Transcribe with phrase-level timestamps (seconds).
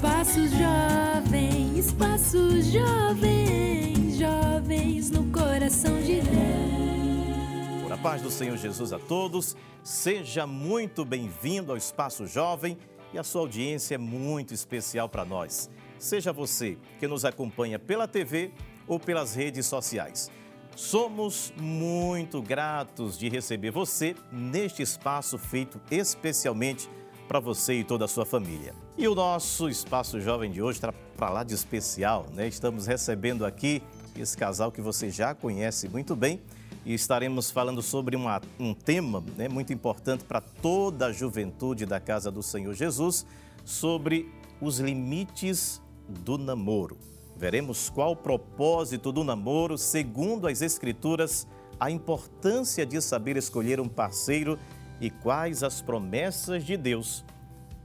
[0.00, 7.82] Espaço Jovem, Espaço Jovem, jovens no coração de Deus.
[7.82, 12.78] Por a paz do Senhor Jesus a todos, seja muito bem-vindo ao Espaço Jovem
[13.12, 15.68] e a sua audiência é muito especial para nós.
[15.98, 18.52] Seja você que nos acompanha pela TV
[18.88, 20.30] ou pelas redes sociais.
[20.74, 26.88] Somos muito gratos de receber você neste espaço feito especialmente
[27.30, 28.74] para você e toda a sua família.
[28.98, 32.48] E o nosso Espaço Jovem de hoje está para lá de especial, né?
[32.48, 33.80] Estamos recebendo aqui
[34.18, 36.40] esse casal que você já conhece muito bem
[36.84, 42.00] e estaremos falando sobre uma, um tema né, muito importante para toda a juventude da
[42.00, 43.24] Casa do Senhor Jesus,
[43.64, 44.28] sobre
[44.60, 46.98] os limites do namoro.
[47.36, 51.46] Veremos qual o propósito do namoro, segundo as Escrituras,
[51.78, 54.58] a importância de saber escolher um parceiro
[55.00, 57.24] e quais as promessas de Deus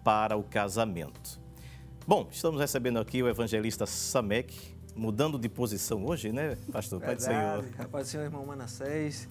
[0.04, 1.40] para o casamento.
[2.06, 7.02] Bom, estamos recebendo aqui o evangelista Samek, mudando de posição hoje, né, pastor?
[7.02, 7.66] Pai do Senhor.
[7.92, 9.28] Pai do Senhor, irmão Manassés.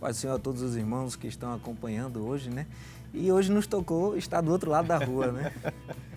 [0.00, 2.66] Pai do Senhor a todos os irmãos que estão acompanhando hoje, né?
[3.14, 5.52] E hoje nos tocou estar do outro lado da rua, né?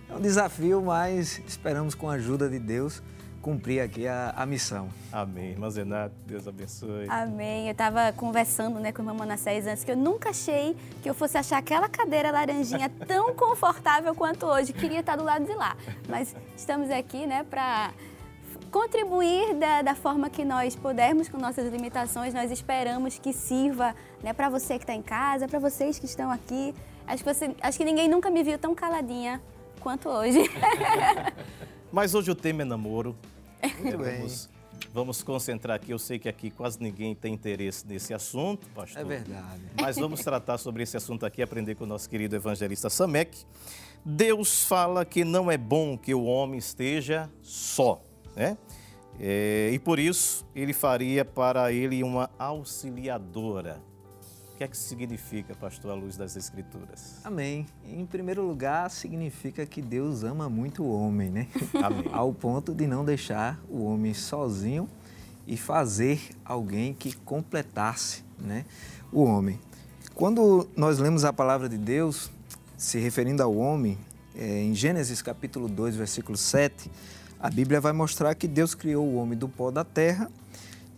[0.10, 3.04] É um desafio, mas esperamos com a ajuda de Deus
[3.42, 4.90] cumprir aqui a, a missão.
[5.12, 5.52] Amém.
[5.52, 7.08] Irmã Zenato, Deus abençoe.
[7.10, 7.68] Amém.
[7.68, 11.14] Eu estava conversando né, com a irmã Manassés antes que eu nunca achei que eu
[11.14, 14.74] fosse achar aquela cadeira laranjinha tão confortável quanto hoje.
[14.74, 15.76] Queria estar do lado de lá.
[16.08, 17.92] Mas estamos aqui né, para
[18.70, 22.34] contribuir da, da, forma que nós pudermos com nossas limitações.
[22.34, 26.30] Nós esperamos que sirva né, para você que está em casa, para vocês que estão
[26.30, 26.74] aqui.
[27.08, 29.42] Acho que, você, acho que ninguém nunca me viu tão caladinha
[29.80, 30.44] quanto hoje.
[31.92, 33.16] Mas hoje o tema é namoro.
[33.98, 34.50] Vamos,
[34.94, 35.92] vamos concentrar aqui.
[35.92, 39.02] Eu sei que aqui quase ninguém tem interesse nesse assunto, pastor.
[39.02, 39.62] É verdade.
[39.80, 43.46] Mas vamos tratar sobre esse assunto aqui, aprender com o nosso querido evangelista Samek.
[44.06, 48.02] Deus fala que não é bom que o homem esteja só,
[48.36, 48.58] né?
[49.20, 53.89] É, e por isso ele faria para ele uma auxiliadora
[54.60, 57.16] que é que significa, pastor, à luz das Escrituras?
[57.24, 57.66] Amém.
[57.86, 61.48] Em primeiro lugar, significa que Deus ama muito o homem, né?
[61.82, 62.10] Amém.
[62.12, 64.90] Ao ponto de não deixar o homem sozinho
[65.48, 68.66] e fazer alguém que completasse né,
[69.14, 69.58] o homem.
[70.14, 72.30] Quando nós lemos a palavra de Deus,
[72.78, 73.98] se referindo ao homem,
[74.36, 76.92] é, em Gênesis capítulo 2, versículo 7,
[77.40, 80.30] a Bíblia vai mostrar que Deus criou o homem do pó da terra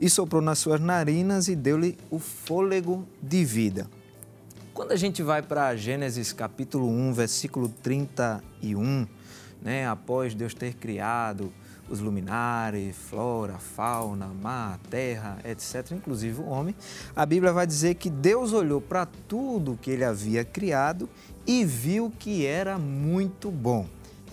[0.01, 3.87] e soprou nas suas narinas e deu-lhe o fôlego de vida.
[4.73, 9.07] Quando a gente vai para Gênesis capítulo 1, versículo 31,
[9.61, 11.53] né, após Deus ter criado
[11.87, 16.73] os luminares, flora, fauna, mar, terra, etc., inclusive o homem,
[17.15, 21.07] a Bíblia vai dizer que Deus olhou para tudo que ele havia criado
[21.45, 23.85] e viu que era muito bom.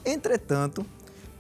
[0.05, 0.87] Entretanto,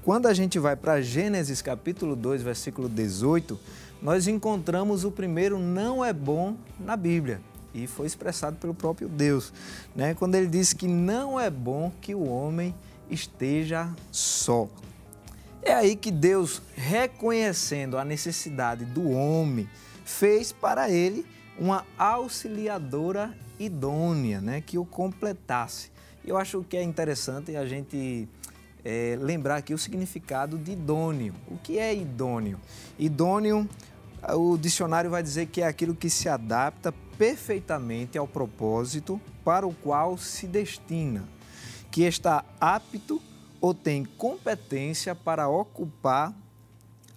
[0.03, 3.59] quando a gente vai para Gênesis capítulo 2, versículo 18,
[4.01, 7.41] nós encontramos o primeiro não é bom na Bíblia.
[7.75, 9.53] E foi expressado pelo próprio Deus,
[9.95, 10.15] né?
[10.15, 12.75] quando ele diz que não é bom que o homem
[13.11, 14.69] esteja só.
[15.63, 19.69] É aí que Deus, reconhecendo a necessidade do homem,
[20.05, 21.27] fez para ele
[21.59, 24.63] uma auxiliadora idônea, né?
[24.65, 25.91] que o completasse.
[26.25, 28.29] Eu acho que é interessante a gente
[28.85, 31.35] é, lembrar aqui o significado de idôneo.
[31.49, 32.59] O que é idôneo?
[32.99, 33.69] Idôneo,
[34.35, 39.75] o dicionário vai dizer que é aquilo que se adapta perfeitamente ao propósito para o
[39.75, 41.25] qual se destina,
[41.91, 43.21] que está apto
[43.61, 46.33] ou tem competência para ocupar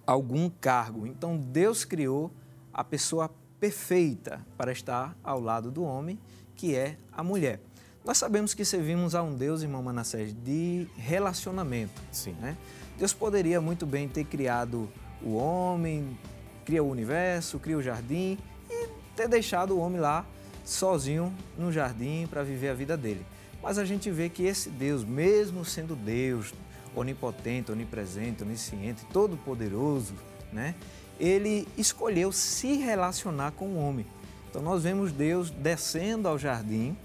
[0.06, 1.06] algum cargo.
[1.06, 2.30] Então Deus criou
[2.72, 3.30] a pessoa
[3.60, 6.18] perfeita para estar ao lado do homem,
[6.56, 7.60] que é a mulher.
[8.04, 12.00] Nós sabemos que servimos a um Deus, irmão Manassés, de relacionamento.
[12.10, 12.32] Sim.
[12.40, 12.56] Né?
[12.98, 14.88] Deus poderia muito bem ter criado
[15.22, 16.18] o homem,
[16.64, 18.38] cria o universo, cria o jardim
[18.70, 20.24] e ter deixado o homem lá
[20.64, 23.24] sozinho no jardim para viver a vida dele.
[23.62, 26.52] Mas a gente vê que esse Deus, mesmo sendo Deus,
[26.94, 30.14] onipotente, onipresente, onisciente, todo-poderoso,
[30.52, 30.74] né?
[31.18, 34.06] ele escolheu se relacionar com o homem.
[34.50, 36.96] Então nós vemos Deus descendo ao jardim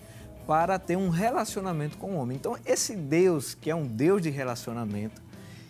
[0.47, 2.37] para ter um relacionamento com o homem.
[2.37, 5.21] Então, esse Deus, que é um Deus de relacionamento,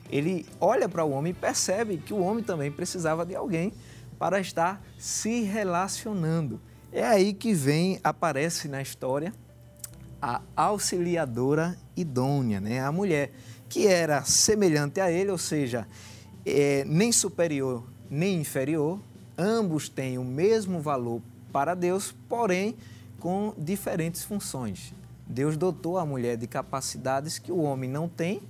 [0.09, 3.73] ele olha para o homem e percebe que o homem também precisava de alguém
[4.17, 6.59] para estar se relacionando.
[6.91, 9.33] É aí que vem, aparece na história,
[10.21, 12.79] a auxiliadora idônea, né?
[12.79, 13.31] a mulher,
[13.69, 15.87] que era semelhante a ele, ou seja,
[16.45, 18.99] é, nem superior nem inferior,
[19.37, 21.21] ambos têm o mesmo valor
[21.51, 22.75] para Deus, porém
[23.19, 24.93] com diferentes funções.
[25.27, 28.41] Deus dotou a mulher de capacidades que o homem não tem,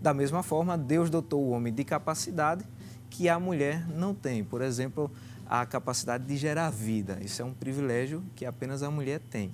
[0.00, 2.64] Da mesma forma, Deus dotou o homem de capacidade
[3.10, 4.42] que a mulher não tem.
[4.42, 5.10] Por exemplo,
[5.46, 7.18] a capacidade de gerar vida.
[7.20, 9.52] Isso é um privilégio que apenas a mulher tem.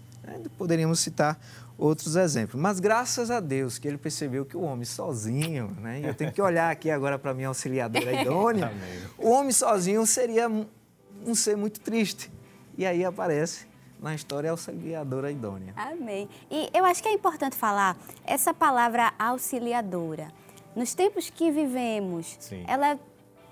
[0.58, 1.38] Poderíamos citar
[1.78, 2.60] outros exemplos.
[2.60, 6.00] Mas graças a Deus que ele percebeu que o homem sozinho, né?
[6.00, 8.72] E eu tenho que olhar aqui agora para minha auxiliadora idônea.
[9.19, 10.48] o homem sozinho seria
[11.25, 12.31] um ser muito triste.
[12.76, 13.66] E aí aparece
[14.06, 15.75] na história a auxiliadora idônea.
[15.76, 16.29] Amém.
[16.49, 20.29] E eu acho que é importante falar essa palavra auxiliadora.
[20.76, 22.64] Nos tempos que vivemos, Sim.
[22.69, 22.99] ela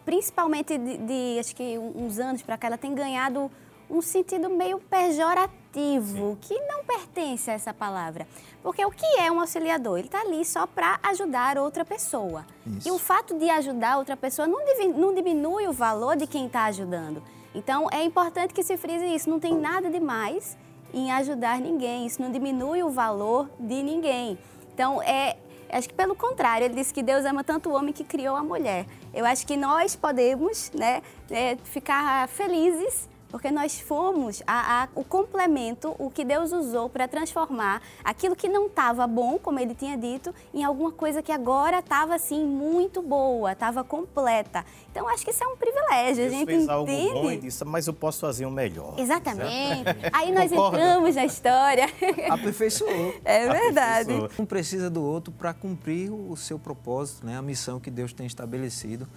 [0.05, 3.51] principalmente de, de, acho que uns anos para cá, ela tem ganhado
[3.91, 6.39] um sentido meio pejorativo, Sim.
[6.41, 8.27] que não pertence a essa palavra.
[8.63, 9.99] Porque o que é um auxiliador?
[9.99, 12.47] Ele está ali só para ajudar outra pessoa.
[12.67, 12.89] Isso.
[12.89, 14.61] E o fato de ajudar outra pessoa não,
[14.97, 17.23] não diminui o valor de quem está ajudando.
[17.55, 19.31] Então, é importante que se frise isso.
[19.31, 20.57] Não tem nada de mais
[20.93, 22.07] em ajudar ninguém.
[22.07, 24.39] Isso não diminui o valor de ninguém.
[24.75, 25.37] Então, é,
[25.71, 28.43] acho que pelo contrário, ele disse que Deus ama tanto o homem que criou a
[28.43, 28.87] mulher.
[29.13, 35.03] Eu acho que nós podemos né, é, ficar felizes porque nós fomos a, a, o
[35.03, 39.99] complemento, o que Deus usou para transformar aquilo que não estava bom, como ele tinha
[39.99, 44.65] dito, em alguma coisa que agora estava assim muito boa, estava completa.
[44.89, 46.23] Então acho que isso é um privilégio.
[46.23, 46.71] Deus a gente fez entende.
[46.71, 48.95] algo bom e disse, mas eu posso fazer um melhor.
[48.97, 49.83] Exatamente.
[50.15, 50.79] Aí nós Concorda?
[50.79, 51.87] entramos na história.
[52.31, 53.17] Aperfeiçoou.
[53.25, 54.13] É verdade.
[54.39, 57.37] Um precisa do outro para cumprir o seu propósito, né?
[57.37, 59.09] a missão que Deus tem estabelecido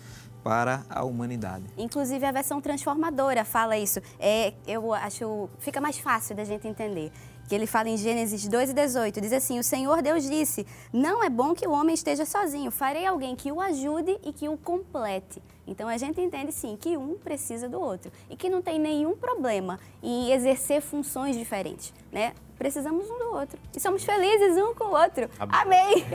[0.43, 1.65] para a humanidade.
[1.77, 4.01] Inclusive a versão transformadora fala isso.
[4.19, 7.11] É, eu acho fica mais fácil da gente entender.
[7.47, 11.23] Que ele fala em Gênesis 2 e 18, diz assim: O Senhor Deus disse: Não
[11.23, 14.57] é bom que o homem esteja sozinho, farei alguém que o ajude e que o
[14.57, 15.41] complete.
[15.65, 19.15] Então a gente entende sim que um precisa do outro e que não tem nenhum
[19.15, 22.33] problema em exercer funções diferentes, né?
[22.57, 25.29] Precisamos um do outro e somos felizes um com o outro.
[25.39, 26.05] Amém.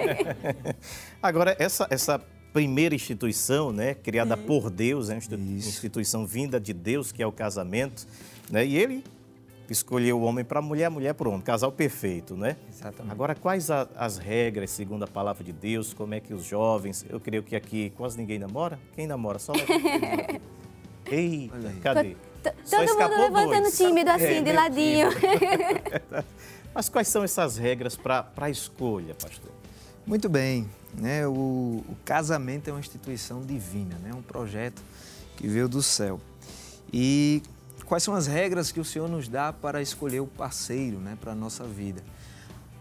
[1.22, 2.22] Agora essa essa
[2.52, 4.43] primeira instituição, né, criada uhum.
[4.43, 8.06] por Deus, é uma instituição vinda de Deus, que é o casamento,
[8.50, 8.64] né?
[8.66, 9.02] E ele
[9.70, 12.56] escolheu o homem para a mulher, a mulher para o homem, casal perfeito, né?
[12.70, 13.12] Exatamente.
[13.12, 15.94] Agora, quais a, as regras segundo a palavra de Deus?
[15.94, 18.78] Como é que os jovens, eu creio que aqui quase ninguém namora?
[18.94, 19.38] Quem namora?
[19.38, 19.52] Só
[21.10, 21.50] Ei,
[21.82, 22.16] cadê?
[22.43, 23.78] Todo mundo levantando dois.
[23.78, 25.08] tímido assim, é, de ladinho.
[26.75, 29.50] Mas quais são essas regras para a escolha, pastor?
[30.06, 30.69] Muito bem.
[30.94, 31.26] Né?
[31.26, 34.12] O, o, casamento é uma instituição divina, né?
[34.12, 34.82] um projeto
[35.37, 36.20] que veio do céu.
[36.93, 37.43] E
[37.87, 41.16] quais são as regras que o Senhor nos dá para escolher o parceiro né?
[41.20, 42.02] para a nossa vida?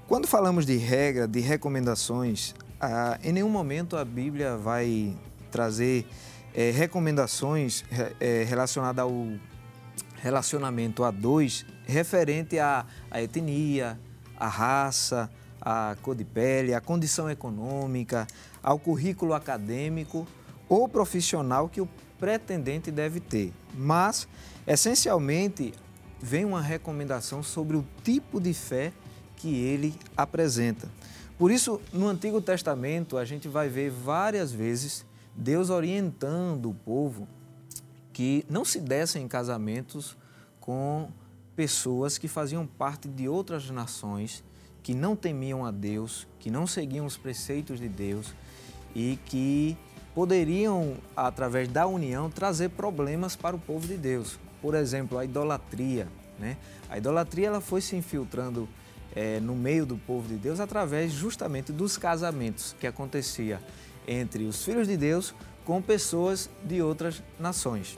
[0.08, 5.16] Quando falamos de regra, de recomendações, ah, em nenhum momento a Bíblia vai
[5.50, 6.06] trazer
[6.54, 7.86] é, recomendações
[8.20, 9.12] é, relacionadas ao
[10.22, 14.00] relacionamento a dois referente à, à etnia,
[14.38, 15.30] à raça,
[15.62, 18.28] à cor de pele, à condição econômica,
[18.64, 20.28] ao currículo acadêmico
[20.68, 21.88] ou profissional que o
[22.18, 23.54] pretendente deve ter.
[23.74, 24.28] Mas,
[24.66, 25.74] essencialmente,
[26.20, 28.92] vem uma recomendação sobre o tipo de fé
[29.36, 30.90] que ele apresenta.
[31.38, 35.06] Por isso, no Antigo Testamento, a gente vai ver várias vezes
[35.36, 37.28] Deus orientando o povo
[38.14, 40.16] que não se dessem em casamentos
[40.60, 41.10] com
[41.56, 44.44] pessoas que faziam parte de outras nações
[44.84, 48.34] que não temiam a Deus, que não seguiam os preceitos de Deus
[48.96, 49.78] e que
[50.14, 54.40] poderiam, através da união, trazer problemas para o povo de Deus.
[54.62, 56.08] Por exemplo, a idolatria.
[56.38, 56.58] Né?
[56.90, 58.68] A idolatria ela foi se infiltrando
[59.16, 63.62] é, no meio do povo de Deus através justamente dos casamentos que acontecia
[64.08, 65.34] entre os filhos de Deus
[65.66, 67.98] com pessoas de outras nações.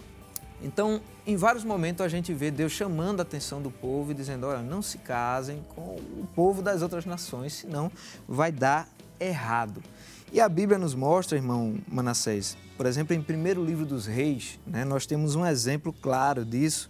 [0.64, 4.48] Então, em vários momentos a gente vê Deus chamando a atenção do povo e dizendo:
[4.48, 7.92] olha, não se casem com o povo das outras nações, senão
[8.28, 8.88] vai dar
[9.20, 9.84] errado.
[10.32, 14.84] E a Bíblia nos mostra, irmão Manassés, por exemplo, em primeiro livro dos Reis, né,
[14.84, 16.90] nós temos um exemplo claro disso.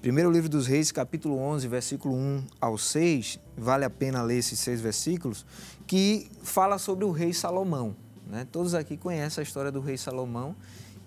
[0.00, 4.58] Primeiro livro dos Reis, capítulo 11, versículo 1 ao 6, vale a pena ler esses
[4.58, 5.44] seis versículos,
[5.86, 7.94] que fala sobre o rei Salomão.
[8.26, 8.46] Né?
[8.50, 10.56] Todos aqui conhecem a história do rei Salomão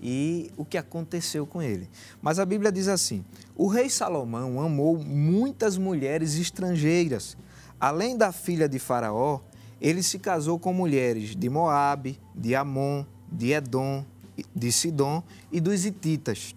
[0.04, 1.90] e o que aconteceu com ele.
[2.22, 3.24] Mas a Bíblia diz assim:
[3.56, 7.38] o rei Salomão amou muitas mulheres estrangeiras.
[7.80, 9.40] Além da filha de Faraó,
[9.80, 14.06] ele se casou com mulheres de Moabe, de Amon, de Edom,
[14.54, 16.54] de Sidom e dos Hititas.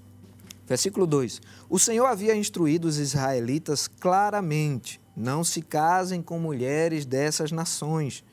[0.67, 7.53] Versículo 2: O Senhor havia instruído os israelitas claramente: não se casem com mulheres dessas
[7.53, 8.25] nações,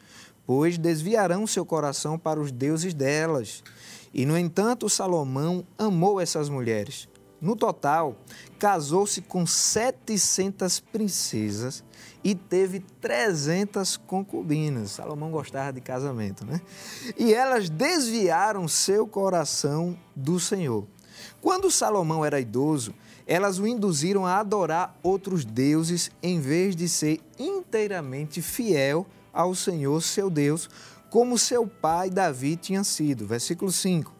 [0.45, 3.63] pois desviarão seu coração para os deuses delas
[4.13, 7.07] e, no entanto, Salomão amou essas mulheres.
[7.41, 8.15] No total,
[8.57, 11.83] casou-se com 700 princesas
[12.23, 14.91] e teve 300 concubinas.
[14.91, 16.61] Salomão gostava de casamento, né?
[17.17, 20.87] E elas desviaram seu coração do Senhor.
[21.41, 22.93] Quando Salomão era idoso,
[23.27, 30.01] elas o induziram a adorar outros deuses em vez de ser inteiramente fiel ao Senhor,
[30.01, 30.69] seu Deus,
[31.09, 33.25] como seu pai Davi tinha sido.
[33.25, 34.13] Versículo 5.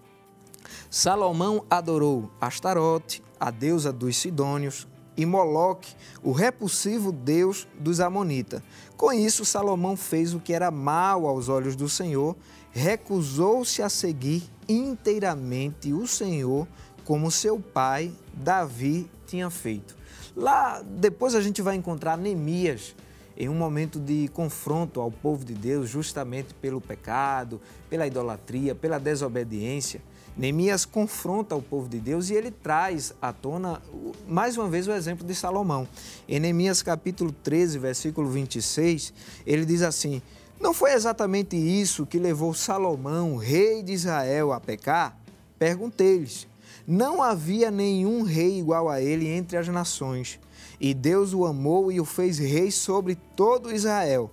[0.89, 8.61] Salomão adorou Astarote, a deusa dos Sidônios, e Moloque, o repulsivo deus dos Amonitas.
[8.97, 12.35] Com isso, Salomão fez o que era mal aos olhos do Senhor,
[12.71, 16.67] recusou-se a seguir inteiramente o Senhor,
[17.05, 19.95] como seu pai Davi tinha feito.
[20.35, 22.95] Lá depois a gente vai encontrar Neemias
[23.37, 27.59] em um momento de confronto ao povo de Deus, justamente pelo pecado,
[27.89, 30.01] pela idolatria, pela desobediência.
[30.35, 33.79] Neemias confronta o povo de Deus e ele traz à tona,
[34.27, 35.87] mais uma vez, o exemplo de Salomão.
[36.27, 39.13] Em Neemias capítulo 13, versículo 26,
[39.45, 40.23] ele diz assim:
[40.59, 45.15] Não foi exatamente isso que levou Salomão, rei de Israel, a pecar?
[45.59, 46.47] Perguntei-lhes.
[46.85, 50.39] Não havia nenhum rei igual a ele entre as nações.
[50.83, 54.29] E Deus o amou e o fez rei sobre todo Israel.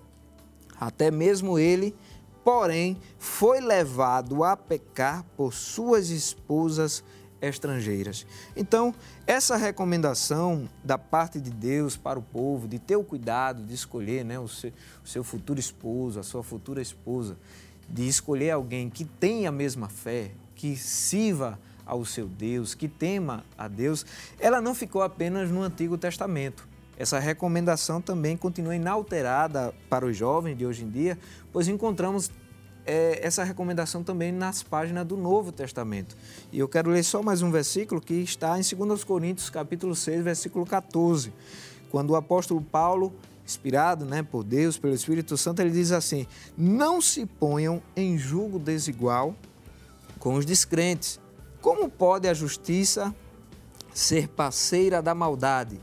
[0.81, 1.95] Até mesmo ele
[2.43, 7.05] porém foi levado a pecar por suas esposas
[7.41, 8.27] estrangeiras.
[8.57, 8.93] Então,
[9.29, 14.25] essa recomendação da parte de Deus para o povo, de ter o cuidado de escolher
[14.25, 14.73] né, o, seu,
[15.05, 17.37] o seu futuro esposo, a sua futura esposa,
[17.89, 23.45] de escolher alguém que tenha a mesma fé, que sirva ao seu Deus, que tema
[23.59, 24.07] a Deus,
[24.39, 26.69] ela não ficou apenas no Antigo Testamento.
[26.97, 31.19] Essa recomendação também continua inalterada para os jovens de hoje em dia,
[31.53, 32.31] pois encontramos
[32.87, 36.17] é, essa recomendação também nas páginas do Novo Testamento.
[36.53, 40.23] E eu quero ler só mais um versículo que está em 2 Coríntios, capítulo 6,
[40.23, 41.33] versículo 14,
[41.91, 43.13] quando o apóstolo Paulo,
[43.45, 46.25] inspirado né, por Deus, pelo Espírito Santo, ele diz assim:
[46.57, 49.35] Não se ponham em julgo desigual
[50.21, 51.19] com os descrentes.
[51.61, 53.15] Como pode a justiça
[53.93, 55.79] ser parceira da maldade?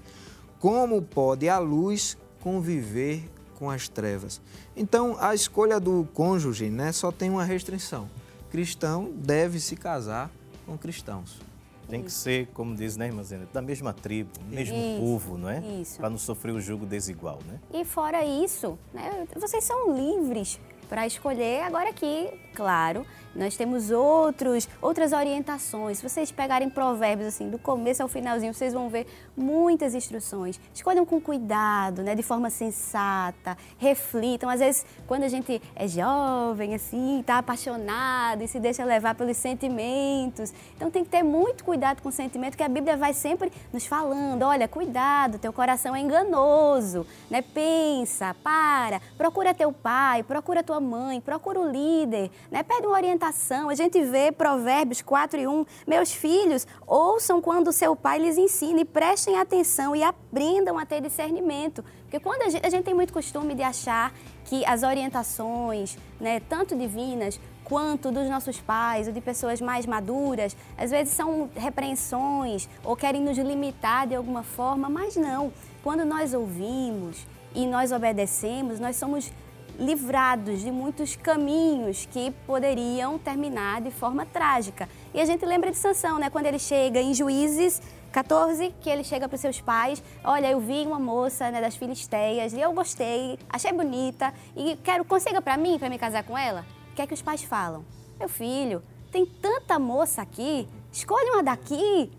[0.59, 4.41] Como pode a luz conviver com as trevas?
[4.75, 8.09] Então, a escolha do cônjuge né, só tem uma restrição.
[8.49, 10.31] Cristão deve se casar
[10.65, 11.39] com cristãos.
[11.87, 15.49] Tem que ser, como diz, né, irmã Zena, da mesma tribo, mesmo isso, povo, não
[15.49, 15.59] é?
[15.81, 15.97] Isso.
[15.97, 17.59] Para não sofrer o jugo desigual, né?
[17.73, 21.61] E fora isso, né, vocês são livres para escolher.
[21.63, 23.05] Agora aqui, claro,
[23.37, 25.99] nós temos outros, outras orientações.
[25.99, 30.59] Se vocês pegarem provérbios assim, do começo ao finalzinho, vocês vão ver muitas instruções.
[30.73, 34.49] Escolham com cuidado, né, de forma sensata, reflitam.
[34.49, 39.37] Às vezes, quando a gente é jovem, assim, está apaixonado e se deixa levar pelos
[39.37, 40.51] sentimentos.
[40.75, 43.85] Então tem que ter muito cuidado com o sentimento, que a Bíblia vai sempre nos
[43.85, 47.43] falando, olha, cuidado, teu coração é enganoso, né?
[47.43, 52.63] Pensa, para, procura teu pai, procura tua mãe, procura o líder, né?
[52.63, 55.65] Pede uma orientação a gente vê Provérbios 4 e 1.
[55.85, 61.01] Meus filhos, ouçam quando seu pai lhes ensina e prestem atenção e aprendam a ter
[61.01, 61.83] discernimento.
[62.03, 64.13] Porque quando a gente, a gente tem muito costume de achar
[64.45, 70.55] que as orientações, né, tanto divinas quanto dos nossos pais ou de pessoas mais maduras,
[70.77, 75.51] às vezes são repreensões ou querem nos limitar de alguma forma, mas não.
[75.83, 79.31] Quando nós ouvimos e nós obedecemos, nós somos
[79.77, 84.89] livrados de muitos caminhos que poderiam terminar de forma trágica.
[85.13, 86.29] E a gente lembra de Sansão, né?
[86.29, 87.81] Quando ele chega em Juízes
[88.11, 91.75] 14, que ele chega para os seus pais, olha, eu vi uma moça né, das
[91.75, 96.37] Filisteias e eu gostei, achei bonita e quero, consiga para mim, para me casar com
[96.37, 96.65] ela.
[96.91, 97.85] O que é que os pais falam?
[98.17, 98.81] Meu filho,
[99.11, 102.11] tem tanta moça aqui, escolhe uma daqui,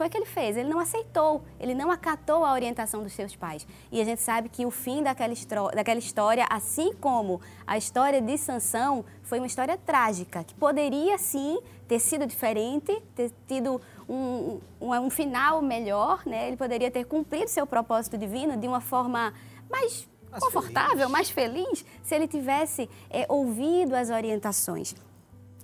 [0.00, 0.56] foi o que ele fez.
[0.56, 3.66] Ele não aceitou, ele não acatou a orientação dos seus pais.
[3.92, 5.34] E a gente sabe que o fim daquela,
[5.74, 11.60] daquela história, assim como a história de Sansão, foi uma história trágica, que poderia sim
[11.86, 13.78] ter sido diferente, ter tido
[14.08, 16.48] um, um, um final melhor, né?
[16.48, 19.34] Ele poderia ter cumprido seu propósito divino de uma forma
[19.68, 21.10] mais mais confortável, feliz.
[21.10, 24.94] mais feliz, se ele tivesse é, ouvido as orientações.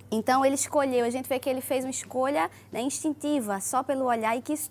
[0.09, 4.05] Então ele escolheu, a gente vê que ele fez uma escolha né, instintiva, só pelo
[4.05, 4.69] olhar, e que isso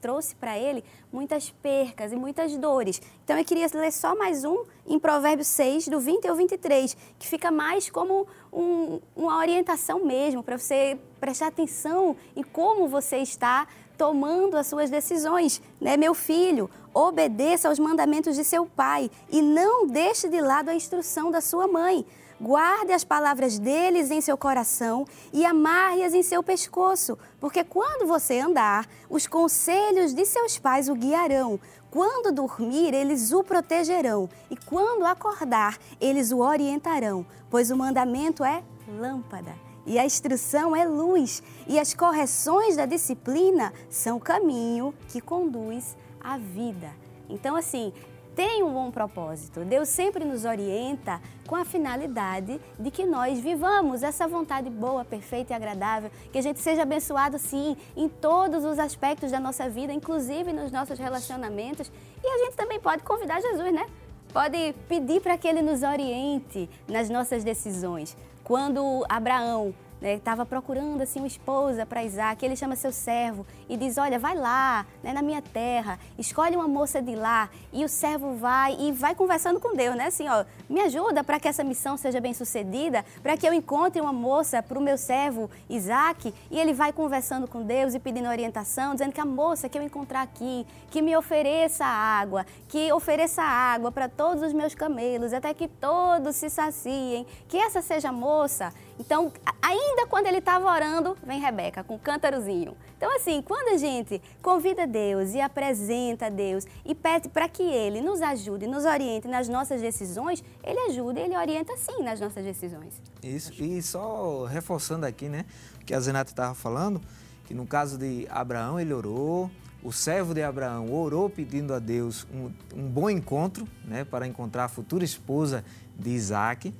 [0.00, 3.00] trouxe para ele muitas percas e muitas dores.
[3.24, 7.26] Então eu queria ler só mais um em Provérbios 6, do 20 ao 23, que
[7.26, 13.66] fica mais como um, uma orientação mesmo, para você prestar atenção em como você está
[13.96, 15.62] tomando as suas decisões.
[15.80, 15.96] Né?
[15.96, 21.30] Meu filho, obedeça aos mandamentos de seu pai e não deixe de lado a instrução
[21.30, 22.06] da sua mãe
[22.40, 28.38] guarde as palavras deles em seu coração e amarre-as em seu pescoço, porque quando você
[28.38, 31.58] andar, os conselhos de seus pais o guiarão.
[31.90, 38.62] Quando dormir, eles o protegerão, e quando acordar, eles o orientarão, pois o mandamento é
[38.86, 45.18] lâmpada e a instrução é luz, e as correções da disciplina são o caminho que
[45.18, 46.90] conduz à vida.
[47.26, 47.92] Então, assim,
[48.38, 49.64] tem um bom propósito.
[49.64, 55.52] Deus sempre nos orienta com a finalidade de que nós vivamos essa vontade boa, perfeita
[55.52, 59.92] e agradável, que a gente seja abençoado sim em todos os aspectos da nossa vida,
[59.92, 61.90] inclusive nos nossos relacionamentos.
[62.22, 63.84] E a gente também pode convidar Jesus, né?
[64.32, 68.16] Pode pedir para que ele nos oriente nas nossas decisões.
[68.44, 73.76] Quando Abraão estava né, procurando assim uma esposa para Isaac, ele chama seu servo e
[73.76, 77.48] diz: Olha, vai lá, né, na minha terra, escolhe uma moça de lá.
[77.72, 80.06] E o servo vai e vai conversando com Deus, né?
[80.06, 84.00] Assim, ó, me ajuda para que essa missão seja bem sucedida, para que eu encontre
[84.00, 86.32] uma moça para o meu servo Isaac.
[86.50, 89.82] E ele vai conversando com Deus e pedindo orientação, dizendo que a moça que eu
[89.82, 95.52] encontrar aqui, que me ofereça água, que ofereça água para todos os meus camelos, até
[95.52, 98.72] que todos se saciem, que essa seja a moça.
[98.98, 102.76] Então, ainda quando ele estava orando, vem Rebeca com o cântarozinho.
[102.96, 107.62] Então, assim, quando a gente convida Deus e apresenta a Deus e pede para que
[107.62, 112.18] Ele nos ajude, nos oriente nas nossas decisões, Ele ajuda e Ele orienta sim nas
[112.18, 113.00] nossas decisões.
[113.22, 115.44] Isso, e só reforçando aqui, né,
[115.86, 117.00] que a Zenata estava falando,
[117.44, 119.50] que no caso de Abraão, ele orou,
[119.82, 124.64] o servo de Abraão orou pedindo a Deus um, um bom encontro, né, para encontrar
[124.64, 125.64] a futura esposa
[125.96, 126.74] de Isaac.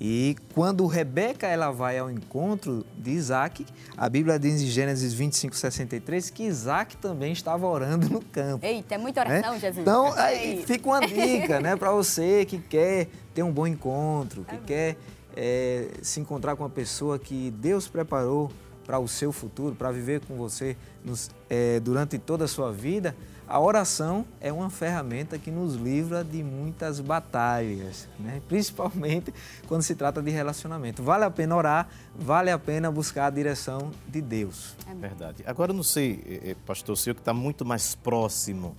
[0.00, 3.64] E quando Rebeca ela vai ao encontro de Isaac,
[3.96, 8.66] a Bíblia diz em Gênesis 25, 63 que Isaac também estava orando no campo.
[8.66, 9.60] Eita, é muita oração, né?
[9.60, 9.78] Jesus.
[9.78, 14.56] Então, aí fica uma dica né, para você que quer ter um bom encontro, que
[14.56, 14.66] Amém.
[14.66, 14.96] quer
[15.36, 18.50] é, se encontrar com uma pessoa que Deus preparou
[18.84, 23.16] para o seu futuro, para viver com você nos, é, durante toda a sua vida.
[23.46, 28.40] A oração é uma ferramenta que nos livra de muitas batalhas, né?
[28.48, 29.32] principalmente
[29.66, 31.02] quando se trata de relacionamento.
[31.02, 34.74] Vale a pena orar, vale a pena buscar a direção de Deus.
[34.90, 35.42] É verdade.
[35.46, 38.74] Agora, eu não sei, eh, eh, pastor, o senhor que está muito mais próximo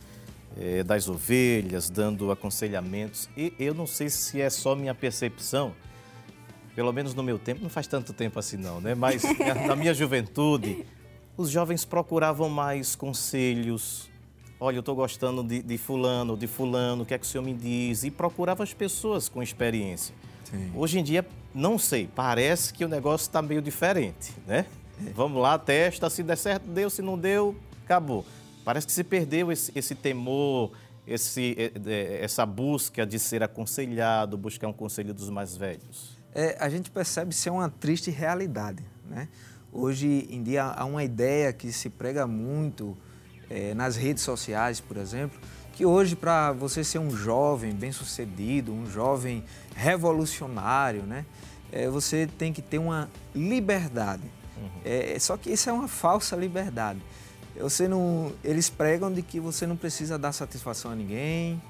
[0.57, 5.73] é, das ovelhas, dando aconselhamentos, e eu não sei se é só minha percepção,
[6.73, 8.95] pelo menos no meu tempo, não faz tanto tempo assim não, né?
[8.95, 9.23] Mas
[9.67, 10.85] na minha juventude,
[11.37, 14.09] os jovens procuravam mais conselhos,
[14.59, 17.43] olha, eu estou gostando de, de, fulano, de fulano, o que é que o senhor
[17.43, 18.03] me diz?
[18.03, 20.15] E procurava as pessoas com experiência.
[20.49, 20.71] Sim.
[20.75, 24.65] Hoje em dia, não sei, parece que o negócio está meio diferente, né?
[25.05, 25.09] É.
[25.11, 28.25] Vamos lá, testa, se der certo, deu, se não deu, acabou.
[28.63, 30.71] Parece que se perdeu esse, esse temor,
[31.05, 36.17] esse, é, é, essa busca de ser aconselhado, buscar um conselho dos mais velhos.
[36.33, 39.27] É, a gente percebe ser uma triste realidade, né?
[39.71, 42.97] Hoje em dia há uma ideia que se prega muito
[43.49, 45.39] é, nas redes sociais, por exemplo,
[45.73, 49.43] que hoje para você ser um jovem bem-sucedido, um jovem
[49.75, 51.25] revolucionário, né,
[51.71, 54.23] é, você tem que ter uma liberdade.
[54.57, 54.69] Uhum.
[54.85, 56.99] É, só que isso é uma falsa liberdade.
[57.59, 61.61] Você não, eles pregam de que você não precisa dar satisfação a ninguém,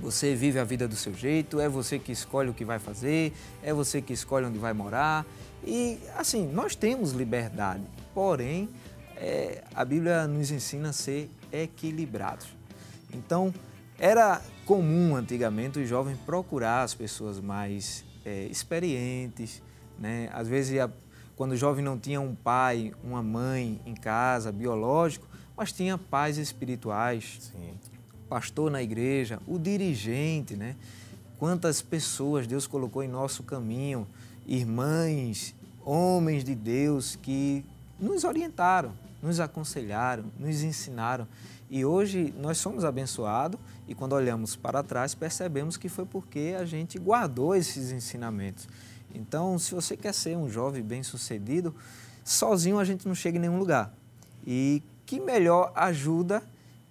[0.00, 3.32] você vive a vida do seu jeito, é você que escolhe o que vai fazer,
[3.62, 5.26] é você que escolhe onde vai morar.
[5.64, 7.82] E assim, nós temos liberdade,
[8.14, 8.68] porém
[9.16, 12.48] é, a Bíblia nos ensina a ser equilibrados.
[13.12, 13.52] Então,
[13.98, 19.62] era comum antigamente o jovem procurar as pessoas mais é, experientes,
[19.98, 20.28] né?
[20.32, 20.78] Às vezes,
[21.34, 25.26] quando o jovem não tinha um pai, uma mãe em casa, biológico,
[25.56, 27.74] mas tinha pais espirituais, Sim.
[28.28, 30.76] pastor na igreja, o dirigente, né?
[31.38, 34.06] Quantas pessoas Deus colocou em nosso caminho,
[34.46, 37.64] irmãs, homens de Deus que
[37.98, 38.92] nos orientaram,
[39.26, 41.26] nos aconselharam, nos ensinaram.
[41.68, 43.58] E hoje nós somos abençoados
[43.88, 48.68] e quando olhamos para trás percebemos que foi porque a gente guardou esses ensinamentos.
[49.12, 51.74] Então, se você quer ser um jovem bem-sucedido,
[52.24, 53.92] sozinho a gente não chega em nenhum lugar.
[54.46, 56.42] E que melhor ajuda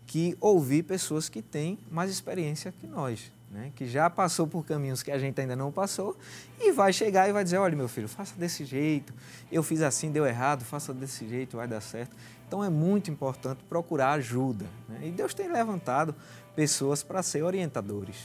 [0.06, 5.02] que ouvir pessoas que têm mais experiência que nós né, que já passou por caminhos
[5.02, 6.16] que a gente ainda não passou
[6.60, 9.14] e vai chegar e vai dizer, olha meu filho, faça desse jeito,
[9.50, 12.16] eu fiz assim, deu errado, faça desse jeito, vai dar certo.
[12.46, 14.66] Então é muito importante procurar ajuda.
[14.90, 15.08] Né?
[15.08, 16.14] E Deus tem levantado
[16.54, 18.18] pessoas para ser orientadores.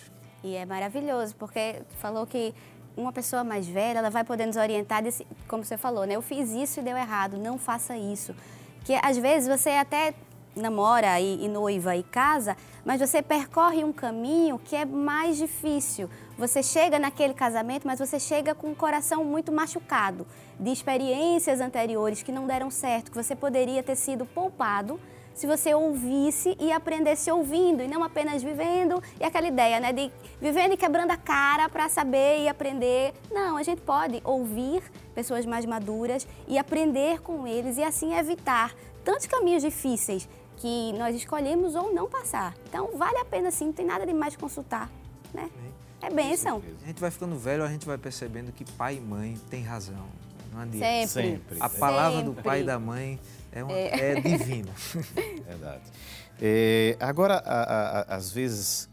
[0.43, 2.53] E é maravilhoso, porque falou que
[2.97, 6.17] uma pessoa mais velha, ela vai poder nos orientar, desse, como você falou, né?
[6.17, 8.35] Eu fiz isso e deu errado, não faça isso.
[8.85, 10.13] Que às vezes você até
[10.55, 16.09] namora e, e noiva e casa, mas você percorre um caminho que é mais difícil.
[16.37, 20.27] você chega naquele casamento, mas você chega com o coração muito machucado
[20.59, 24.99] de experiências anteriores que não deram certo, que você poderia ter sido poupado
[25.35, 30.11] se você ouvisse e aprendesse ouvindo e não apenas vivendo e aquela ideia, né, de
[30.41, 33.15] vivendo e quebrando a cara para saber e aprender.
[33.31, 34.83] Não, a gente pode ouvir
[35.15, 40.29] pessoas mais maduras e aprender com eles e assim evitar tantos caminhos difíceis
[40.61, 42.55] que nós escolhemos ou não passar.
[42.69, 44.91] Então, vale a pena sim, não tem nada de mais consultar,
[45.33, 45.51] né?
[46.03, 46.63] É bênção.
[46.83, 50.07] A gente vai ficando velho, a gente vai percebendo que pai e mãe têm razão.
[50.53, 51.07] Não adianta.
[51.09, 51.33] Sempre.
[51.33, 51.57] Sempre.
[51.61, 52.43] A palavra do Sempre.
[52.43, 53.19] pai e da mãe
[53.53, 54.21] é, uma, é.
[54.21, 54.71] divina.
[55.47, 55.83] Verdade.
[56.41, 58.89] É, agora, a- a- a- às vezes,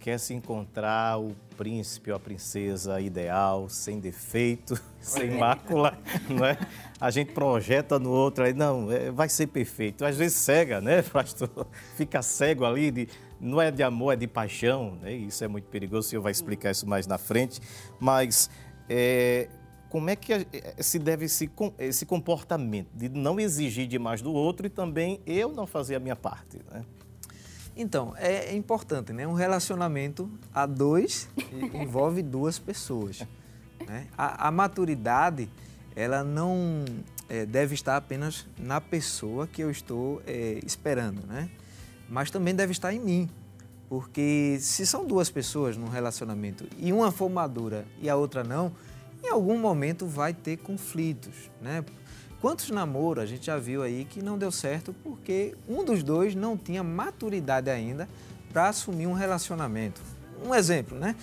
[0.00, 5.98] quer se encontrar o príncipe ou a princesa ideal, sem defeito, sem mácula,
[6.30, 6.56] não é?
[7.00, 10.04] A gente projeta no outro aí, não, é, vai ser perfeito.
[10.04, 11.66] Às vezes cega, né, pastor?
[11.96, 13.08] Fica cego ali, de,
[13.40, 15.12] não é de amor, é de paixão, né?
[15.12, 17.60] Isso é muito perigoso, o senhor vai explicar isso mais na frente.
[17.98, 18.48] Mas
[18.88, 19.48] é,
[19.88, 20.44] como é que a-
[20.78, 25.50] se deve esse, com- esse comportamento de não exigir demais do outro e também eu
[25.52, 26.84] não fazer a minha parte, né?
[27.74, 29.26] Então, é é importante, né?
[29.26, 31.28] Um relacionamento a dois
[31.74, 33.22] envolve duas pessoas.
[33.86, 34.06] Né?
[34.16, 35.48] A, a maturidade,
[35.94, 36.84] ela não
[37.28, 41.48] é, deve estar apenas na pessoa que eu estou é, esperando, né?
[42.08, 43.30] Mas também deve estar em mim.
[43.88, 48.72] Porque se são duas pessoas num relacionamento e uma for madura e a outra não,
[49.22, 51.84] em algum momento vai ter conflitos, né?
[52.40, 56.34] Quantos namoros a gente já viu aí que não deu certo porque um dos dois
[56.34, 58.08] não tinha maturidade ainda
[58.52, 60.00] para assumir um relacionamento.
[60.44, 61.14] Um exemplo, né?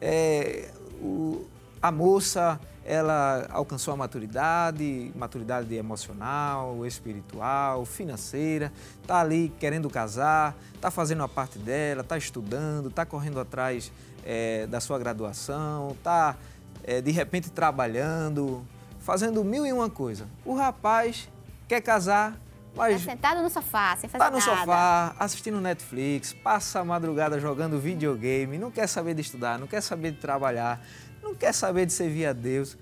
[0.00, 1.46] É, o-
[1.84, 8.72] a moça, ela alcançou a maturidade, maturidade emocional, espiritual, financeira,
[9.06, 13.92] tá ali querendo casar, tá fazendo a parte dela, tá estudando, tá correndo atrás
[14.24, 16.38] é, da sua graduação, tá
[16.84, 18.66] é, de repente trabalhando,
[19.00, 20.26] fazendo mil e uma coisa.
[20.42, 21.28] O rapaz
[21.68, 22.40] quer casar,
[22.74, 24.58] Tá mas sentado no sofá, sem fazer Tá no nada.
[24.60, 29.80] sofá, assistindo Netflix, passa a madrugada jogando videogame, não quer saber de estudar, não quer
[29.80, 30.84] saber de trabalhar,
[31.22, 32.76] não quer saber de servir a Deus.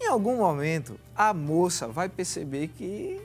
[0.00, 3.20] Em algum momento, a moça vai perceber que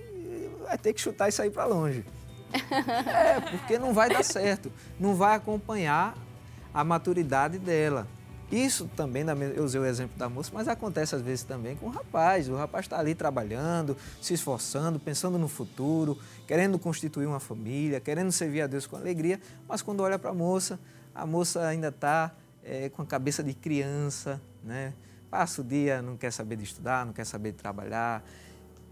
[0.68, 2.04] vai ter que chutar isso aí para longe.
[3.08, 6.16] É, porque não vai dar certo, não vai acompanhar
[6.74, 8.08] a maturidade dela.
[8.52, 9.24] Isso também,
[9.56, 12.50] eu usei o exemplo da moça, mas acontece às vezes também com o rapaz.
[12.50, 18.32] O rapaz está ali trabalhando, se esforçando, pensando no futuro, querendo constituir uma família, querendo
[18.32, 20.80] servir a Deus com alegria, mas quando olha para a moça,
[21.14, 22.34] a moça ainda está
[22.94, 24.94] com a cabeça de criança, né?
[25.30, 28.24] Passa o dia, não quer saber de estudar, não quer saber de trabalhar,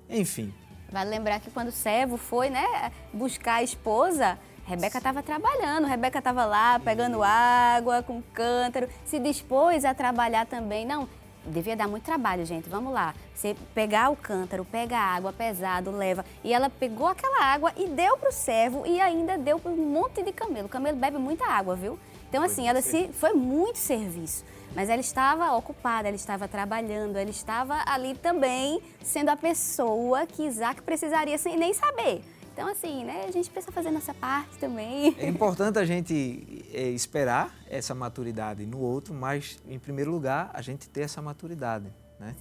[0.08, 0.54] enfim.
[0.91, 4.38] Vale lembrar que quando o servo foi, né, buscar a esposa,
[4.68, 10.86] Rebeca estava trabalhando, Rebeca estava lá pegando água com cântaro, se dispôs a trabalhar também.
[10.86, 11.08] Não,
[11.46, 12.68] devia dar muito trabalho, gente.
[12.68, 13.16] Vamos lá.
[13.34, 16.26] Você pegar o cântaro, pega a água pesado, leva.
[16.44, 19.90] E ela pegou aquela água e deu para o servo e ainda deu para um
[19.90, 20.66] monte de camelo.
[20.66, 21.98] O camelo bebe muita água, viu?
[22.28, 24.44] Então, assim, ela se foi muito serviço.
[24.76, 30.44] Mas ela estava ocupada, ela estava trabalhando, ela estava ali também sendo a pessoa que
[30.44, 32.22] Isaac precisaria sem nem saber.
[32.58, 35.15] Então, assim, né, a gente precisa fazer nossa parte também.
[35.20, 40.60] É importante a gente é, esperar essa maturidade no outro, mas, em primeiro lugar, a
[40.60, 41.86] gente ter essa maturidade.
[42.20, 42.36] Né?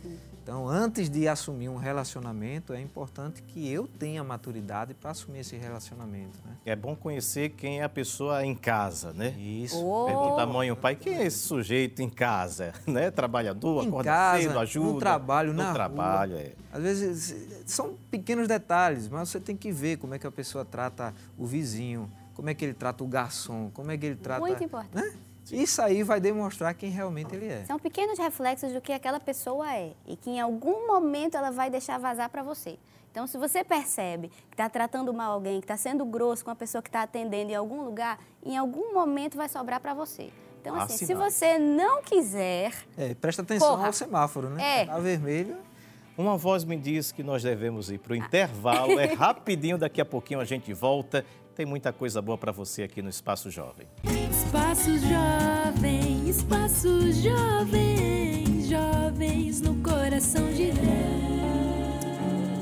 [0.47, 5.57] Então, antes de assumir um relacionamento, é importante que eu tenha maturidade para assumir esse
[5.57, 6.39] relacionamento.
[6.47, 6.53] Né?
[6.65, 9.31] É bom conhecer quem é a pessoa em casa, né?
[9.31, 9.85] Isso.
[9.85, 10.07] Oh.
[10.07, 12.73] Pergunta à mãe e ao pai, quem é esse sujeito em casa?
[12.87, 13.11] Né?
[13.11, 15.01] Trabalhador, Em acorda casa, cedo, no ajuda.
[15.01, 15.75] trabalho, no na rua.
[15.75, 16.53] trabalho, é.
[16.73, 20.65] Às vezes são pequenos detalhes, mas você tem que ver como é que a pessoa
[20.65, 24.41] trata o vizinho, como é que ele trata o garçom, como é que ele trata.
[24.41, 24.95] Muito importante.
[24.95, 25.13] Né?
[25.55, 27.65] Isso aí vai demonstrar quem realmente ele é.
[27.65, 31.71] São pequenos reflexos do que aquela pessoa é e que em algum momento ela vai
[31.71, 32.79] deixar vazar para você.
[33.11, 36.55] Então, se você percebe que está tratando mal alguém, que está sendo grosso com a
[36.55, 40.31] pessoa que está atendendo em algum lugar, em algum momento vai sobrar para você.
[40.61, 41.33] Então, Há assim, se sinais.
[41.35, 43.87] você não quiser, É, presta atenção Corra.
[43.87, 44.83] ao semáforo, né?
[44.83, 44.85] É.
[44.87, 45.57] Tá vermelho.
[46.19, 48.99] Uma voz me diz que nós devemos ir para o intervalo.
[48.99, 51.25] É rapidinho, daqui a pouquinho a gente volta.
[51.57, 53.87] Tem muita coisa boa para você aqui no Espaço Jovem.
[54.31, 60.85] Espaço Jovem, Espaço Jovem, jovens no coração de Deus.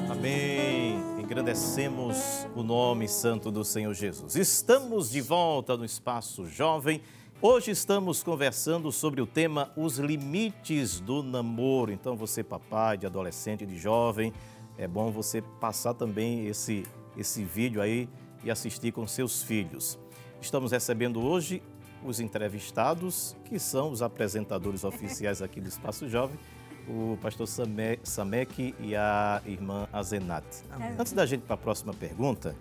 [0.09, 0.95] Amém.
[1.19, 4.37] Engrandecemos o nome santo do Senhor Jesus.
[4.37, 7.03] Estamos de volta no Espaço Jovem.
[7.43, 11.91] Hoje estamos conversando sobre o tema Os Limites do Namoro.
[11.91, 14.33] Então, você, papai, de adolescente, de jovem,
[14.79, 16.85] é bom você passar também esse,
[17.17, 18.09] esse vídeo aí
[18.45, 19.99] e assistir com seus filhos.
[20.41, 21.63] Estamos recebendo hoje
[22.05, 26.39] os entrevistados, que são os apresentadores oficiais aqui do Espaço Jovem,
[26.87, 30.63] o pastor Same- Samek e a irmã Azenate.
[30.71, 30.95] Amém.
[30.99, 32.55] Antes da gente para a próxima pergunta,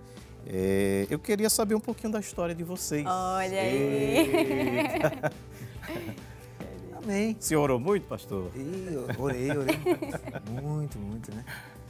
[0.48, 3.06] é, eu queria saber um pouquinho da história de vocês.
[3.06, 4.30] Olha aí.
[7.04, 7.36] Amém.
[7.38, 8.50] Você orou muito, pastor?
[8.56, 9.78] E orei, orei.
[10.62, 11.44] muito, muito, né?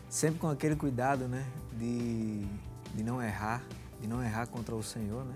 [0.09, 1.45] Sempre com aquele cuidado, né?
[1.73, 2.45] De,
[2.95, 3.63] de não errar,
[4.03, 5.33] de não errar contra o Senhor, né?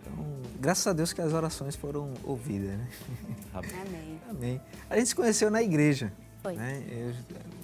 [0.00, 0.14] Então,
[0.60, 2.88] graças a Deus que as orações foram ouvidas, né?
[3.54, 4.20] Amém.
[4.28, 4.60] Amém.
[4.90, 6.12] A gente se conheceu na igreja.
[6.42, 6.54] Foi.
[6.54, 6.84] Né?
[6.90, 7.14] Eu,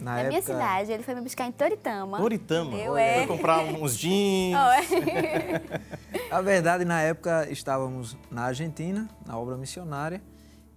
[0.00, 2.18] na Na época, minha cidade, ele foi me buscar em Toritama.
[2.18, 2.74] Toritama.
[2.74, 3.26] Eu Foi é.
[3.26, 4.56] comprar uns jeans.
[4.56, 10.22] Oh, Na verdade, na época estávamos na Argentina, na obra missionária,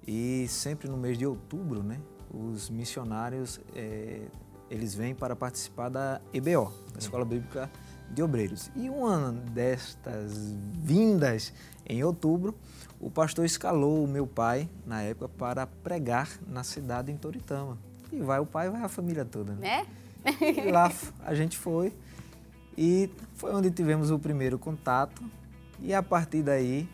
[0.05, 1.99] e sempre no mês de outubro, né,
[2.33, 4.27] os missionários eh,
[4.69, 7.69] eles vêm para participar da EBO, da Escola Bíblica
[8.11, 8.69] de Obreiros.
[8.75, 11.53] E uma destas vindas
[11.85, 12.55] em outubro,
[12.99, 17.77] o pastor escalou o meu pai na época para pregar na cidade em Toritama.
[18.11, 19.53] E vai o pai, vai a família toda.
[19.53, 19.85] Né?
[20.23, 20.35] né?
[20.41, 20.91] E lá
[21.25, 21.93] a gente foi
[22.77, 25.23] e foi onde tivemos o primeiro contato.
[25.81, 26.89] E a partir daí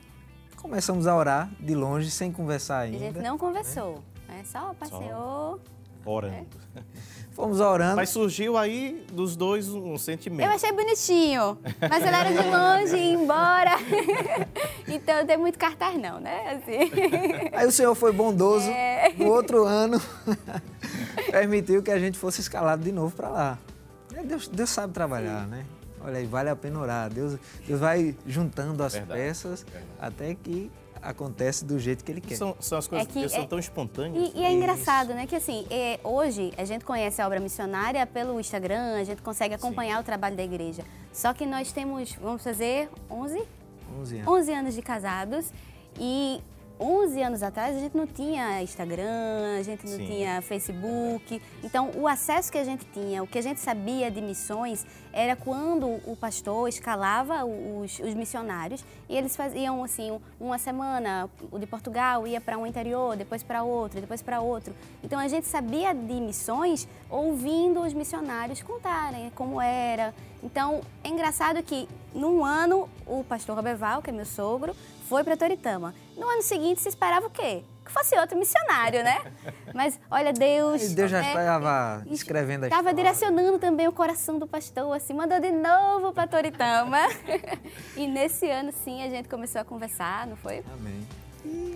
[0.57, 2.97] começamos a orar de longe, sem conversar A ainda.
[2.97, 4.03] gente não conversou.
[4.27, 5.59] É só passeou.
[6.03, 6.57] Orando.
[7.35, 7.97] Fomos orando.
[7.97, 10.47] Mas surgiu aí dos dois um sentimento.
[10.47, 13.71] Eu achei bonitinho, mas ele era de longe, ia embora.
[14.87, 16.53] então não tem muito cartaz não, né?
[16.53, 16.89] Assim.
[17.51, 18.69] Aí o Senhor foi bondoso.
[18.69, 19.13] É.
[19.17, 20.01] No outro ano,
[21.29, 23.59] permitiu que a gente fosse escalado de novo para lá.
[24.15, 25.65] É, Deus, Deus sabe trabalhar, né?
[25.99, 27.09] Olha aí, vale a pena orar.
[27.09, 29.85] Deus, Deus vai juntando as Verdade, peças verdade.
[29.99, 30.71] até que
[31.05, 32.35] acontece do jeito que Ele quer.
[32.35, 34.31] São, são as coisas É que que são é- tão espontâneas.
[34.33, 35.25] E, e é engraçado, né?
[35.27, 39.53] Que assim, é, hoje a gente conhece a obra missionária pelo Instagram, a gente consegue
[39.53, 40.83] acompanhar o trabalho da igreja.
[41.13, 43.43] Só que nós temos, vamos fazer 11?
[43.99, 44.27] 11 anos.
[44.27, 45.51] 11 anos de casados
[45.99, 46.41] e
[46.79, 50.05] 11 anos atrás a gente não tinha Instagram, a gente não Sim.
[50.05, 51.41] tinha Facebook.
[51.63, 55.35] Então, o acesso que a gente tinha, o que a gente sabia de missões, era
[55.35, 61.65] quando o pastor escalava os, os missionários e eles faziam assim, uma semana, o de
[61.65, 64.73] Portugal ia para um interior, depois para outro, depois para outro.
[65.03, 70.13] Então, a gente sabia de missões ouvindo os missionários contarem como era.
[70.43, 74.75] Então, é engraçado que num ano o pastor Roberval, que é meu sogro,
[75.07, 75.93] foi para Toritama.
[76.17, 77.63] No ano seguinte se esperava o quê?
[77.83, 79.21] Que fosse outro missionário, né?
[79.73, 80.81] Mas olha, Deus.
[80.81, 85.13] Aí Deus já né, estava escrevendo a Estava direcionando também o coração do pastor, assim,
[85.13, 86.97] mandou de novo para Toritama.
[87.95, 90.63] e nesse ano, sim, a gente começou a conversar, não foi?
[90.73, 91.05] Amém.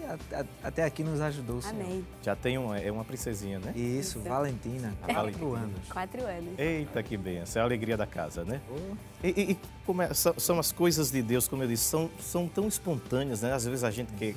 [0.09, 1.81] A- a- até aqui nos ajudou o Senhor.
[1.83, 2.05] Amém.
[2.23, 3.71] Já tem uma, é uma princesinha, né?
[3.75, 4.21] Isso, Isso.
[4.21, 5.87] Valentina, quatro anos.
[5.89, 6.57] Quatro anos.
[6.57, 7.59] Eita, que benção.
[7.59, 8.59] É a alegria da casa, né?
[8.69, 11.83] Oh, E, e- e como é- são, são as coisas de Deus, como eu disse,
[11.83, 13.53] são, são tão espontâneas, né?
[13.53, 14.33] Às vezes a gente quer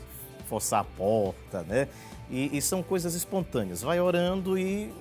[0.47, 1.89] forçar a porta, né?
[2.31, 3.81] E, e são coisas espontâneas.
[3.83, 4.93] Vai orando e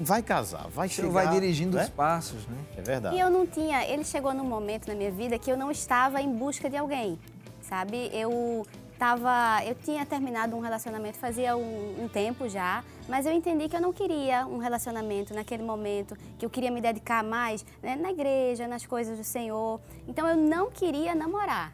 [0.00, 1.08] vai casar, vai o chegar.
[1.08, 1.84] Senhor vai dirigindo né?
[1.84, 2.56] os passos, né?
[2.78, 3.14] É verdade.
[3.16, 6.20] E eu não tinha, ele chegou num momento na minha vida que eu não estava
[6.22, 7.18] em busca de alguém,
[7.60, 8.10] sabe?
[8.12, 8.66] Eu
[9.02, 13.74] tava, eu tinha terminado um relacionamento fazia um, um tempo já, mas eu entendi que
[13.74, 18.12] eu não queria um relacionamento naquele momento, que eu queria me dedicar mais né, na
[18.12, 19.80] igreja, nas coisas do Senhor.
[20.06, 21.72] Então eu não queria namorar.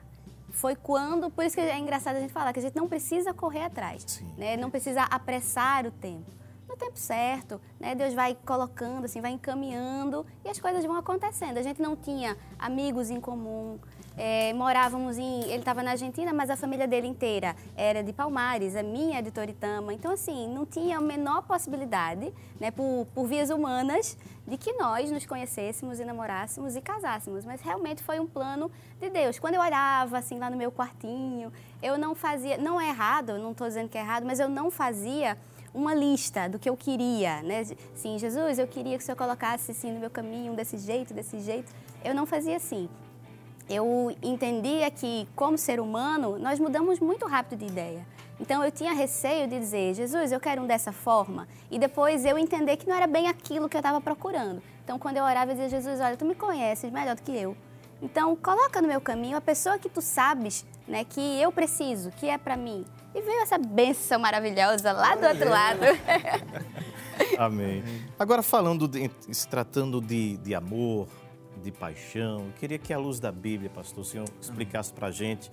[0.49, 3.35] Foi quando, por isso que é engraçado a gente falar que a gente não precisa
[3.35, 4.33] correr atrás, Sim.
[4.38, 4.57] né?
[4.57, 6.38] Não precisa apressar o tempo
[6.69, 7.95] no tempo certo, né?
[7.95, 11.57] Deus vai colocando, assim, vai encaminhando e as coisas vão acontecendo.
[11.57, 13.79] A gente não tinha amigos em comum,
[14.18, 15.44] é, morávamos em.
[15.44, 19.22] Ele estava na Argentina, mas a família dele inteira era de Palmares, a minha é
[19.22, 19.94] de Toritama.
[19.94, 25.11] Então, assim, não tinha a menor possibilidade, né, por, por vias humanas, de que nós
[25.12, 27.44] nos conhecêssemos e namorássemos e casássemos.
[27.44, 29.38] Mas realmente foi um plano de Deus.
[29.38, 32.59] Quando eu olhava, assim, lá no meu quartinho, eu não fazia.
[32.59, 35.38] Não é errado, não estou dizendo que é errado, mas eu não fazia
[35.72, 37.64] uma lista do que eu queria, né?
[37.94, 41.38] Sim, Jesus, eu queria que o Senhor colocasse assim no meu caminho desse jeito, desse
[41.38, 41.72] jeito.
[42.04, 42.88] Eu não fazia assim.
[43.68, 48.07] Eu entendia que, como ser humano, nós mudamos muito rápido de ideia.
[48.40, 52.38] Então eu tinha receio de dizer, Jesus, eu quero um dessa forma, e depois eu
[52.38, 54.62] entender que não era bem aquilo que eu estava procurando.
[54.85, 57.57] Então quando eu orava, eu dizia, Jesus, olha, tu me conheces melhor do que eu.
[58.00, 62.28] Então coloca no meu caminho a pessoa que tu sabes, né, que eu preciso, que
[62.28, 62.85] é para mim.
[63.12, 65.81] E veio essa bênção maravilhosa lá do outro lado.
[67.37, 67.83] Amém.
[68.16, 71.09] Agora, falando, de, se tratando de, de amor,
[71.59, 75.11] de paixão, eu queria que, à luz da Bíblia, pastor, o senhor explicasse para a
[75.11, 75.51] gente.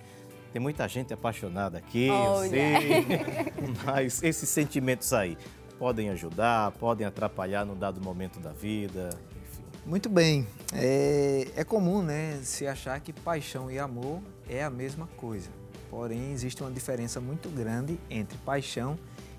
[0.52, 3.04] Tem muita gente apaixonada aqui, eu sei,
[3.84, 5.36] mas esses sentimentos aí
[5.78, 9.10] podem ajudar, podem atrapalhar num dado momento da vida,
[9.44, 9.62] enfim.
[9.84, 10.46] Muito bem.
[10.72, 15.50] É, é comum, né, se achar que paixão e amor é a mesma coisa.
[15.90, 18.98] porém existe uma diferença muito grande entre paixão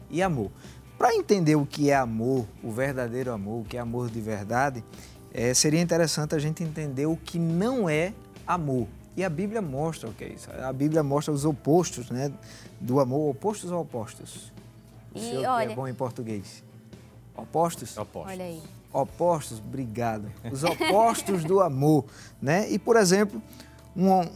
[0.10, 0.52] e amor.
[0.98, 4.84] Para entender o que é amor, o verdadeiro amor, o que é amor de verdade,
[5.34, 8.14] é, seria interessante a gente entender o que não é
[8.46, 8.88] amor.
[9.16, 10.50] E a Bíblia mostra o que é isso.
[10.52, 12.32] A Bíblia mostra os opostos né,
[12.80, 14.52] do amor, opostos ou opostos?
[15.14, 16.64] O E senhor que olha- é bom em português.
[17.36, 17.98] Opostos?
[17.98, 18.32] Opostos.
[18.32, 18.62] Olha aí.
[18.94, 20.32] opostos, obrigado.
[20.52, 22.06] Os opostos do amor,
[22.42, 22.70] né?
[22.70, 23.42] E por exemplo,
[23.96, 24.28] um,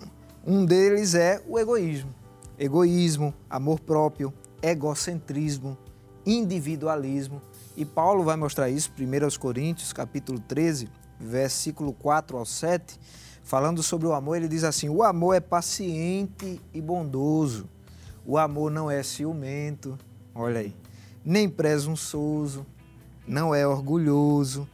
[0.46, 2.14] um deles é o egoísmo.
[2.60, 5.78] Egoísmo, amor próprio, egocentrismo,
[6.26, 7.42] individualismo.
[7.76, 13.00] E Paulo vai mostrar isso, 1 Coríntios, capítulo 13, versículo 4 ao 7,
[13.44, 17.70] falando sobre o amor, ele diz assim: "O amor é paciente e bondoso.
[18.26, 19.98] O amor não é ciumento,
[20.36, 20.76] olha aí,
[21.24, 22.66] nem presunçoso,
[23.26, 24.68] não é orgulhoso,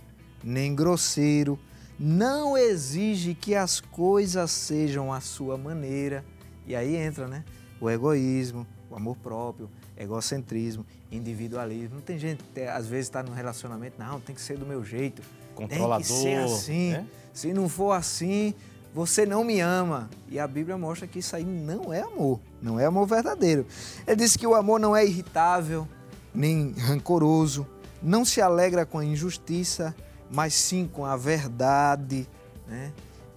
[0.43, 1.57] nem grosseiro,
[1.99, 6.25] não exige que as coisas sejam à sua maneira.
[6.65, 7.45] E aí entra, né?
[7.79, 11.95] O egoísmo, o amor próprio, egocentrismo, individualismo.
[11.95, 14.83] Não tem gente que às vezes está num relacionamento, não, tem que ser do meu
[14.83, 15.21] jeito.
[15.55, 16.91] Tem que ser Controlador, assim.
[16.91, 17.07] né?
[17.33, 18.53] Se não for assim,
[18.93, 20.09] você não me ama.
[20.29, 23.65] E a Bíblia mostra que isso aí não é amor, não é amor verdadeiro.
[24.05, 25.87] Ele diz que o amor não é irritável,
[26.33, 27.67] nem rancoroso,
[28.01, 29.95] não se alegra com a injustiça,
[30.31, 32.27] mas sim com a verdade.
[32.67, 32.91] Né?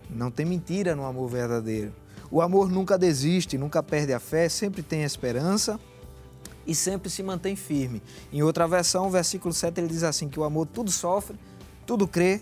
[0.08, 1.92] Não tem mentira no amor verdadeiro.
[2.30, 5.80] O amor nunca desiste, nunca perde a fé, sempre tem esperança
[6.70, 8.00] e sempre se mantém firme.
[8.32, 11.36] Em outra versão, o versículo 7, ele diz assim: que o amor tudo sofre,
[11.84, 12.40] tudo crê,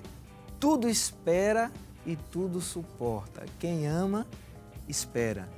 [0.61, 1.73] tudo espera
[2.05, 3.47] e tudo suporta.
[3.59, 4.27] Quem ama,
[4.87, 5.49] espera.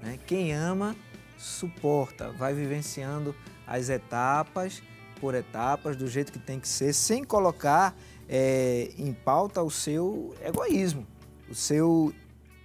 [0.00, 0.16] Né?
[0.28, 0.94] Quem ama,
[1.36, 3.34] suporta, vai vivenciando
[3.66, 4.80] as etapas
[5.20, 7.94] por etapas, do jeito que tem que ser, sem colocar
[8.28, 11.04] eh, em pauta o seu egoísmo,
[11.50, 12.14] o seu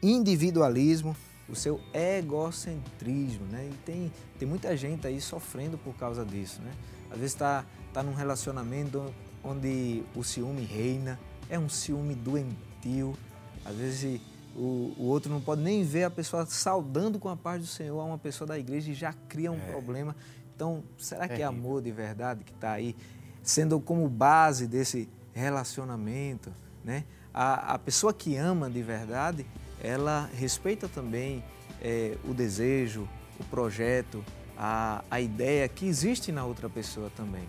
[0.02, 3.70] individualismo, o seu egocentrismo, né?
[3.72, 6.72] E tem, tem muita gente aí sofrendo por causa disso, né?
[7.10, 13.16] Às vezes está tá num relacionamento onde o ciúme reina, é um ciúme doentio,
[13.64, 14.20] às vezes
[14.56, 18.00] o, o outro não pode nem ver a pessoa saudando com a paz do Senhor
[18.00, 20.16] a uma pessoa da igreja e já cria um problema.
[20.56, 22.96] Então, será que é amor de verdade que está aí,
[23.44, 26.52] sendo como base desse relacionamento,
[26.84, 27.04] né?
[27.34, 29.46] A, a pessoa que ama de verdade,
[29.86, 31.44] ela respeita também
[31.82, 33.08] eh, o desejo,
[33.40, 34.24] o projeto,
[34.58, 37.44] a, a ideia que existe na outra pessoa também.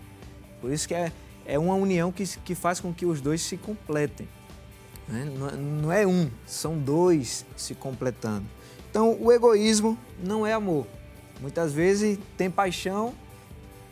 [0.61, 1.11] Por isso que é,
[1.45, 4.27] é uma união que, que faz com que os dois se completem.
[5.07, 5.25] né?
[5.25, 8.45] Não, não é um, são dois se completando.
[8.89, 10.85] Então, o egoísmo não é amor.
[11.41, 13.13] Muitas vezes tem paixão,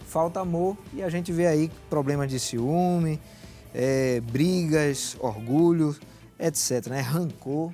[0.08, 3.20] falta amor e a gente vê aí problemas de ciúme,
[3.74, 5.96] eh, brigas, orgulho,
[6.40, 6.88] etc.
[6.88, 7.02] Né?
[7.02, 7.72] Rancor.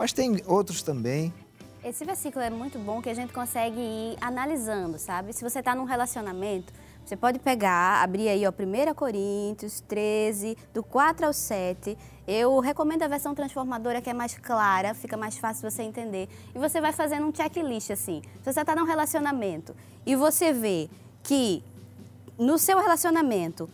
[0.00, 1.30] Mas tem outros também.
[1.84, 5.34] Esse versículo é muito bom que a gente consegue ir analisando, sabe?
[5.34, 6.72] Se você está num relacionamento,
[7.04, 11.98] você pode pegar, abrir aí, ó, 1 Coríntios 13, do 4 ao 7.
[12.26, 16.30] Eu recomendo a versão transformadora que é mais clara, fica mais fácil você entender.
[16.54, 18.22] E você vai fazendo um checklist assim.
[18.42, 20.88] Se você está num relacionamento e você vê
[21.22, 21.62] que
[22.38, 23.68] no seu relacionamento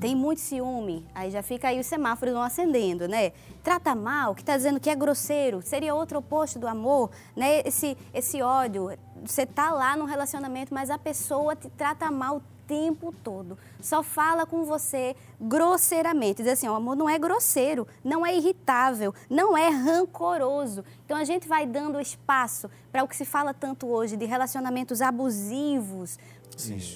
[0.00, 3.32] tem muito ciúme, aí já fica aí os semáforos vão acendendo, né?
[3.62, 7.62] Trata mal, que está dizendo que é grosseiro, seria outro oposto do amor, né?
[7.64, 8.90] Esse, esse ódio,
[9.24, 13.58] você tá lá no relacionamento, mas a pessoa te trata mal o tempo todo.
[13.80, 16.42] Só fala com você grosseiramente.
[16.42, 20.84] Diz assim, o amor não é grosseiro, não é irritável, não é rancoroso.
[21.04, 25.02] Então a gente vai dando espaço para o que se fala tanto hoje de relacionamentos
[25.02, 26.18] abusivos,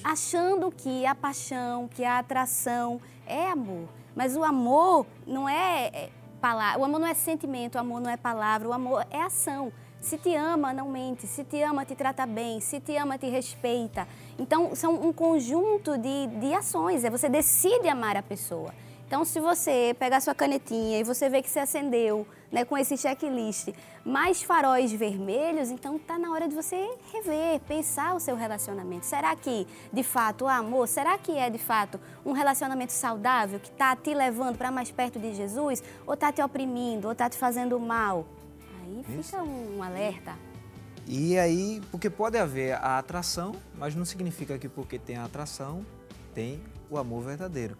[0.03, 3.87] achando que a paixão, que a atração é amor.
[4.15, 6.09] Mas o amor não é, é
[6.41, 9.71] palavra, o amor não é sentimento, o amor não é palavra, o amor é ação.
[10.01, 11.27] Se te ama, não mente.
[11.27, 12.61] Se te ama, te trata bem.
[12.61, 14.07] Se te ama, te respeita.
[14.37, 17.03] Então, são um conjunto de, de ações.
[17.03, 18.73] É você decide amar a pessoa.
[19.05, 22.97] Então, se você pegar sua canetinha e você vê que você acendeu né, com esse
[22.97, 23.69] checklist
[24.03, 29.05] mais faróis vermelhos, então está na hora de você rever, pensar o seu relacionamento.
[29.05, 33.69] Será que, de fato, o amor, será que é, de fato, um relacionamento saudável que
[33.69, 35.83] está te levando para mais perto de Jesus?
[36.07, 38.25] Ou está te oprimindo, ou está te fazendo mal?
[38.81, 40.35] Aí fica um alerta.
[41.07, 45.85] E aí, porque pode haver a atração, mas não significa que porque tem a atração,
[46.35, 47.75] tem o amor verdadeiro.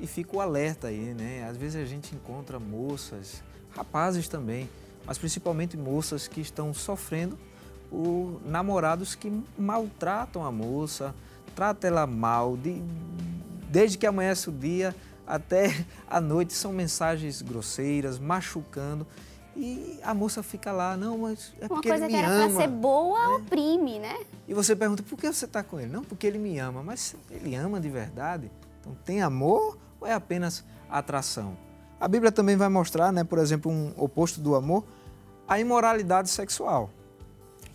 [0.00, 1.46] E fica o alerta aí, né?
[1.48, 3.44] Às vezes a gente encontra moças,
[3.76, 4.68] rapazes também,
[5.06, 7.38] mas principalmente moças que estão sofrendo
[7.90, 11.14] por namorados que maltratam a moça,
[11.54, 12.82] tratam ela mal, de-
[13.70, 14.94] desde que amanhece o dia
[15.26, 19.06] até a noite são mensagens grosseiras, machucando.
[19.56, 22.34] E a moça fica lá, não, mas é Uma porque coisa ele que me era
[22.34, 22.54] ama.
[22.54, 24.18] pra ser boa, oprime, né?
[24.48, 25.92] E você pergunta, por que você está com ele?
[25.92, 26.82] Não, porque ele me ama.
[26.82, 28.50] Mas ele ama de verdade?
[28.80, 31.56] Então tem amor ou é apenas atração?
[32.00, 34.84] A Bíblia também vai mostrar, né, por exemplo, um oposto do amor,
[35.46, 36.90] a imoralidade sexual,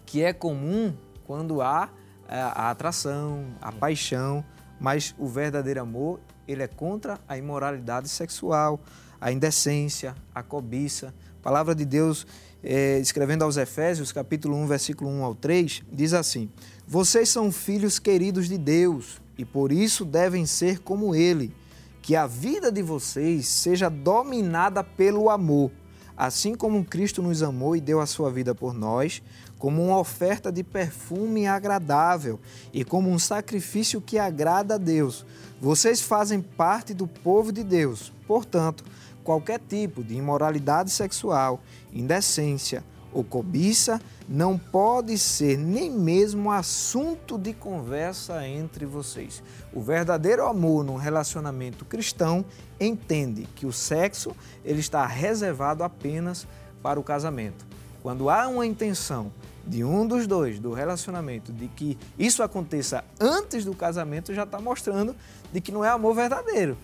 [0.06, 0.94] que é comum
[1.26, 1.90] quando há
[2.28, 4.44] é, a atração, a paixão,
[4.80, 8.80] mas o verdadeiro amor, ele é contra a imoralidade sexual,
[9.20, 11.14] a indecência, a cobiça.
[11.40, 12.26] A palavra de Deus,
[12.64, 16.50] é, escrevendo aos Efésios, capítulo 1, versículo 1 ao 3, diz assim:
[16.88, 21.54] Vocês são filhos queridos de Deus e por isso devem ser como Ele.
[22.02, 25.72] Que a vida de vocês seja dominada pelo amor,
[26.18, 29.22] assim como Cristo nos amou e deu a sua vida por nós,
[29.58, 32.40] como uma oferta de perfume agradável
[32.74, 35.26] e como um sacrifício que agrada a Deus.
[35.62, 38.14] Vocês fazem parte do povo de Deus.
[38.26, 38.86] Portanto,
[39.24, 41.62] qualquer tipo de imoralidade sexual,
[41.94, 49.42] indecência ou cobiça não pode ser nem mesmo assunto de conversa entre vocês.
[49.74, 52.46] O verdadeiro amor num relacionamento cristão
[52.80, 56.48] entende que o sexo ele está reservado apenas
[56.82, 57.66] para o casamento.
[58.02, 59.32] Quando há uma intenção
[59.66, 64.60] de um dos dois do relacionamento de que isso aconteça antes do casamento, já está
[64.60, 65.16] mostrando
[65.52, 66.78] de que não é amor verdadeiro,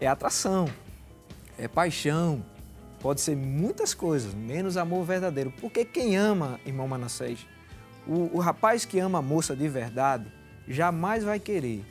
[0.00, 0.68] é atração,
[1.56, 2.42] é paixão,
[3.02, 5.52] pode ser muitas coisas, menos amor verdadeiro.
[5.60, 7.46] Porque quem ama, irmão Manassés,
[8.06, 10.32] o, o rapaz que ama a moça de verdade,
[10.68, 11.84] jamais vai querer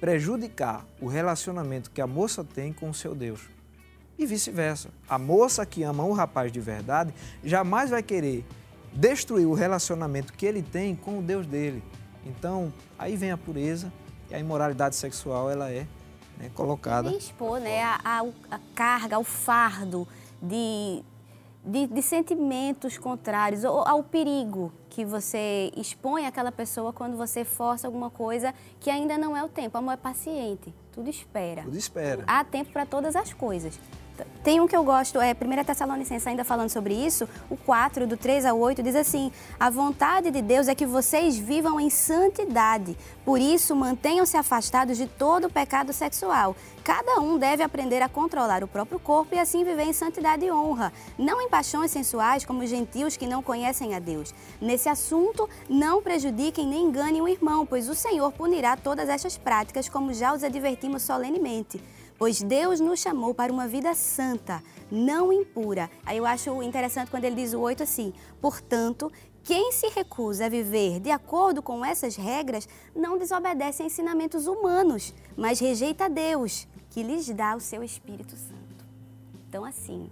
[0.00, 3.42] prejudicar o relacionamento que a moça tem com o seu Deus.
[4.18, 4.90] E vice-versa.
[5.08, 8.44] A moça que ama o rapaz de verdade jamais vai querer
[8.92, 11.82] destruir o relacionamento que ele tem com o Deus dele.
[12.26, 13.92] Então, aí vem a pureza
[14.28, 15.86] e a imoralidade sexual, ela é
[16.38, 17.10] né, colocada.
[17.10, 20.06] E expor né, a, a, a carga, o fardo
[20.42, 21.02] de,
[21.64, 27.86] de, de sentimentos contrários, ou ao perigo que você expõe àquela pessoa quando você força
[27.86, 29.78] alguma coisa que ainda não é o tempo.
[29.78, 31.62] Amor é paciente, tudo espera.
[31.62, 32.24] Tudo espera.
[32.26, 33.78] Há tempo para todas as coisas.
[34.42, 38.16] Tem um que eu gosto, é 1 Tessalonicenses, ainda falando sobre isso, o 4, do
[38.16, 42.96] 3 ao 8, diz assim: A vontade de Deus é que vocês vivam em santidade,
[43.24, 46.56] por isso mantenham-se afastados de todo o pecado sexual.
[46.82, 50.50] Cada um deve aprender a controlar o próprio corpo e assim viver em santidade e
[50.50, 54.34] honra, não em paixões sensuais como os gentios que não conhecem a Deus.
[54.60, 59.88] Nesse assunto, não prejudiquem nem enganem o irmão, pois o Senhor punirá todas estas práticas,
[59.88, 61.80] como já os advertimos solenemente
[62.20, 65.90] pois Deus nos chamou para uma vida santa, não impura.
[66.04, 68.12] Aí eu acho interessante quando ele diz o 8 assim:
[68.42, 69.10] portanto,
[69.42, 75.14] quem se recusa a viver de acordo com essas regras não desobedece a ensinamentos humanos,
[75.34, 78.84] mas rejeita Deus, que lhes dá o seu Espírito Santo.
[79.48, 80.10] Então, assim,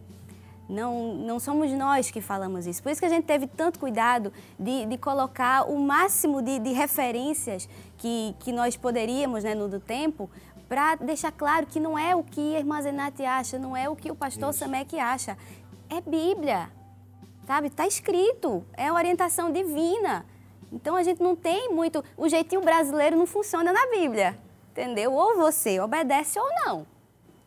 [0.69, 2.83] não, não somos nós que falamos isso.
[2.83, 6.73] Por isso que a gente teve tanto cuidado de, de colocar o máximo de, de
[6.73, 10.31] referências que, que nós poderíamos né, no do tempo
[10.69, 13.97] para deixar claro que não é o que a irmã Zenate acha, não é o
[13.97, 14.59] que o pastor Isso.
[14.59, 15.37] Samek acha.
[15.89, 16.71] É Bíblia,
[17.47, 17.69] sabe?
[17.69, 20.27] Está escrito, é orientação divina.
[20.71, 22.05] Então a gente não tem muito.
[22.17, 24.39] O jeitinho brasileiro não funciona na Bíblia,
[24.71, 25.15] entendeu?
[25.15, 26.87] Ou você obedece ou não.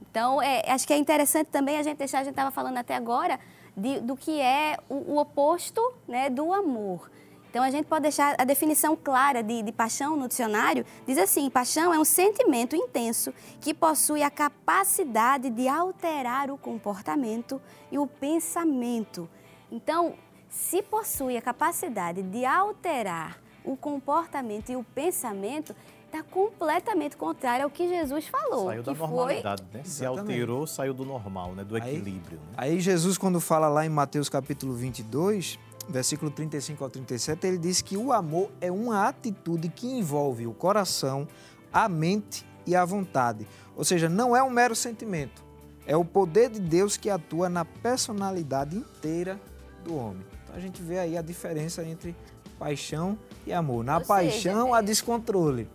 [0.09, 2.95] Então, é, acho que é interessante também a gente deixar, a gente estava falando até
[2.95, 3.39] agora,
[3.77, 7.09] de, do que é o, o oposto né, do amor.
[7.51, 10.85] Então, a gente pode deixar a definição clara de, de, paixão no dicionário.
[11.05, 17.61] Diz assim: paixão é um sentimento intenso que possui a capacidade de alterar o comportamento
[17.91, 19.29] e o pensamento.
[19.69, 20.15] Então,
[20.49, 25.75] se possui a capacidade de alterar o comportamento e o pensamento,
[26.05, 28.67] está completamente contrário ao que Jesus falou.
[28.67, 29.77] Saiu da normalidade, foi...
[29.77, 29.83] né?
[29.85, 31.63] Se alterou, saiu do normal, né?
[31.63, 32.39] do equilíbrio.
[32.55, 32.75] Aí, né?
[32.75, 35.59] aí Jesus, quando fala lá em Mateus capítulo 22
[35.91, 40.53] versículo 35 ao 37, ele diz que o amor é uma atitude que envolve o
[40.53, 41.27] coração,
[41.71, 43.47] a mente e a vontade.
[43.75, 45.43] Ou seja, não é um mero sentimento,
[45.85, 49.39] é o poder de Deus que atua na personalidade inteira
[49.83, 50.25] do homem.
[50.43, 52.15] Então a gente vê aí a diferença entre
[52.59, 53.83] paixão e amor.
[53.83, 55.67] Na Ou paixão, seja, há descontrole.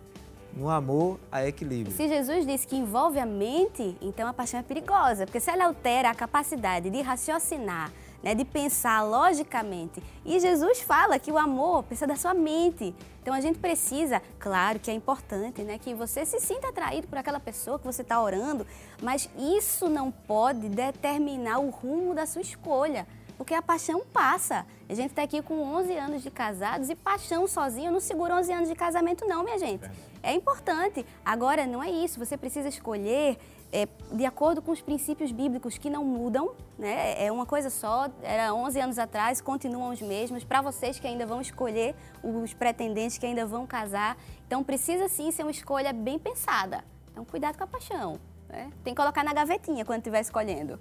[0.53, 1.95] No amor, há equilíbrio.
[1.95, 5.65] Se Jesus disse que envolve a mente, então a paixão é perigosa, porque se ela
[5.65, 7.91] altera a capacidade de raciocinar,
[8.23, 10.01] né, de pensar logicamente.
[10.25, 12.93] E Jesus fala que o amor precisa da sua mente.
[13.21, 17.17] Então a gente precisa, claro que é importante, né, que você se sinta atraído por
[17.17, 18.65] aquela pessoa que você está orando,
[19.01, 23.07] mas isso não pode determinar o rumo da sua escolha.
[23.37, 24.65] Porque a paixão passa.
[24.89, 28.51] A gente está aqui com 11 anos de casados e paixão sozinho não segura 11
[28.51, 29.87] anos de casamento, não, minha gente.
[30.23, 31.05] É importante.
[31.23, 32.17] Agora, não é isso.
[32.17, 33.37] Você precisa escolher
[33.71, 37.21] é, de acordo com os princípios bíblicos que não mudam, né?
[37.23, 40.43] É uma coisa só, era 11 anos atrás, continuam os mesmos.
[40.43, 45.31] Para vocês que ainda vão escolher os pretendentes que ainda vão casar, então precisa sim
[45.31, 46.83] ser uma escolha bem pensada.
[47.11, 48.19] Então cuidado com a paixão.
[48.47, 48.71] Né?
[48.83, 50.79] Tem que colocar na gavetinha quando estiver escolhendo.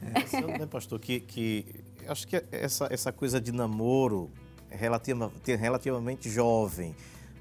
[0.00, 1.66] É, né, pastor, que, que
[2.06, 4.30] acho que essa, essa coisa de namoro
[4.70, 6.94] relativa, relativamente jovem,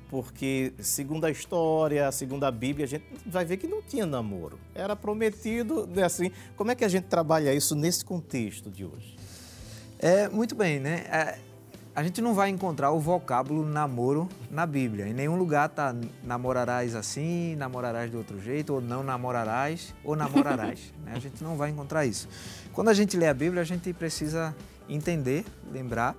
[0.10, 4.58] porque segundo a história, segundo a Bíblia, a gente vai ver que não tinha namoro.
[4.74, 6.32] Era prometido, né, assim.
[6.56, 9.16] Como é que a gente trabalha isso nesse contexto de hoje?
[10.00, 11.06] É, muito bem, né?
[11.12, 11.40] É,
[11.98, 15.08] a gente não vai encontrar o vocábulo namoro na Bíblia.
[15.08, 20.94] Em nenhum lugar tá namorarás assim, namorarás de outro jeito, ou não namorarás, ou namorarás.
[21.04, 21.14] né?
[21.16, 22.30] A gente não vai encontrar isso.
[22.72, 24.56] Quando a gente lê a Bíblia, a gente precisa
[24.88, 26.16] entender, lembrar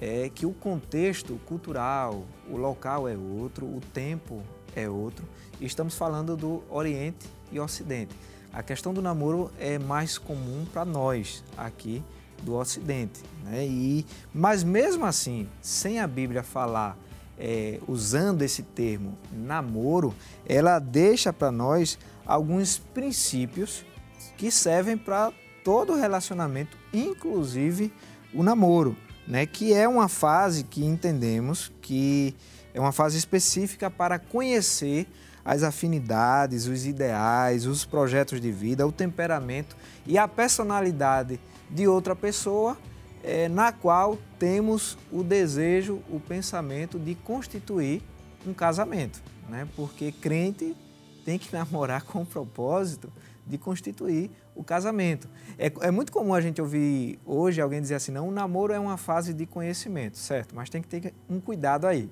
[0.00, 4.42] é que o contexto cultural, o local é outro, o tempo
[4.74, 5.28] é outro.
[5.60, 8.14] E estamos falando do Oriente e Ocidente.
[8.52, 12.02] A questão do namoro é mais comum para nós aqui
[12.42, 13.66] do Ocidente, né?
[13.66, 16.96] E mas mesmo assim, sem a Bíblia falar
[17.38, 20.14] é, usando esse termo namoro,
[20.46, 23.84] ela deixa para nós alguns princípios
[24.38, 25.32] que servem para
[25.62, 27.92] todo relacionamento, inclusive
[28.32, 28.96] o namoro
[29.30, 32.34] né, que é uma fase que entendemos que
[32.74, 35.06] é uma fase específica para conhecer
[35.44, 41.38] as afinidades, os ideais, os projetos de vida, o temperamento e a personalidade
[41.70, 42.76] de outra pessoa,
[43.22, 48.02] é, na qual temos o desejo, o pensamento de constituir
[48.44, 49.68] um casamento, né?
[49.76, 50.76] porque crente
[51.24, 53.12] tem que namorar com o propósito
[53.46, 54.28] de constituir
[54.60, 55.26] o casamento.
[55.58, 58.78] É, é, muito comum a gente ouvir hoje alguém dizer assim, não, o namoro é
[58.78, 60.54] uma fase de conhecimento, certo?
[60.54, 62.10] Mas tem que ter um cuidado aí.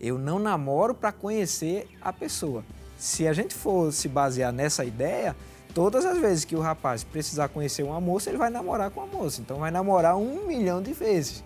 [0.00, 2.64] Eu não namoro para conhecer a pessoa.
[2.98, 5.36] Se a gente for se basear nessa ideia,
[5.72, 9.06] todas as vezes que o rapaz precisar conhecer uma moça, ele vai namorar com a
[9.06, 9.40] moça.
[9.40, 11.44] Então vai namorar um milhão de vezes.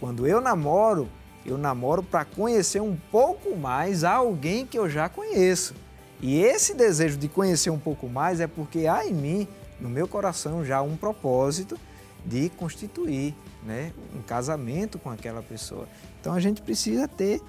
[0.00, 1.08] Quando eu namoro,
[1.44, 5.74] eu namoro para conhecer um pouco mais alguém que eu já conheço.
[6.20, 9.48] E esse desejo de conhecer um pouco mais é porque há em mim,
[9.80, 11.78] no meu coração, já um propósito
[12.24, 15.88] de constituir né, um casamento com aquela pessoa.
[16.20, 17.40] Então a gente precisa ter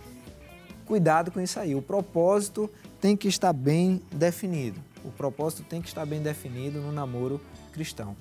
[0.86, 1.76] cuidado com isso aí.
[1.76, 2.70] O propósito
[3.00, 4.80] tem que estar bem definido.
[5.04, 7.40] O propósito tem que estar bem definido no namoro
[7.72, 8.16] cristão.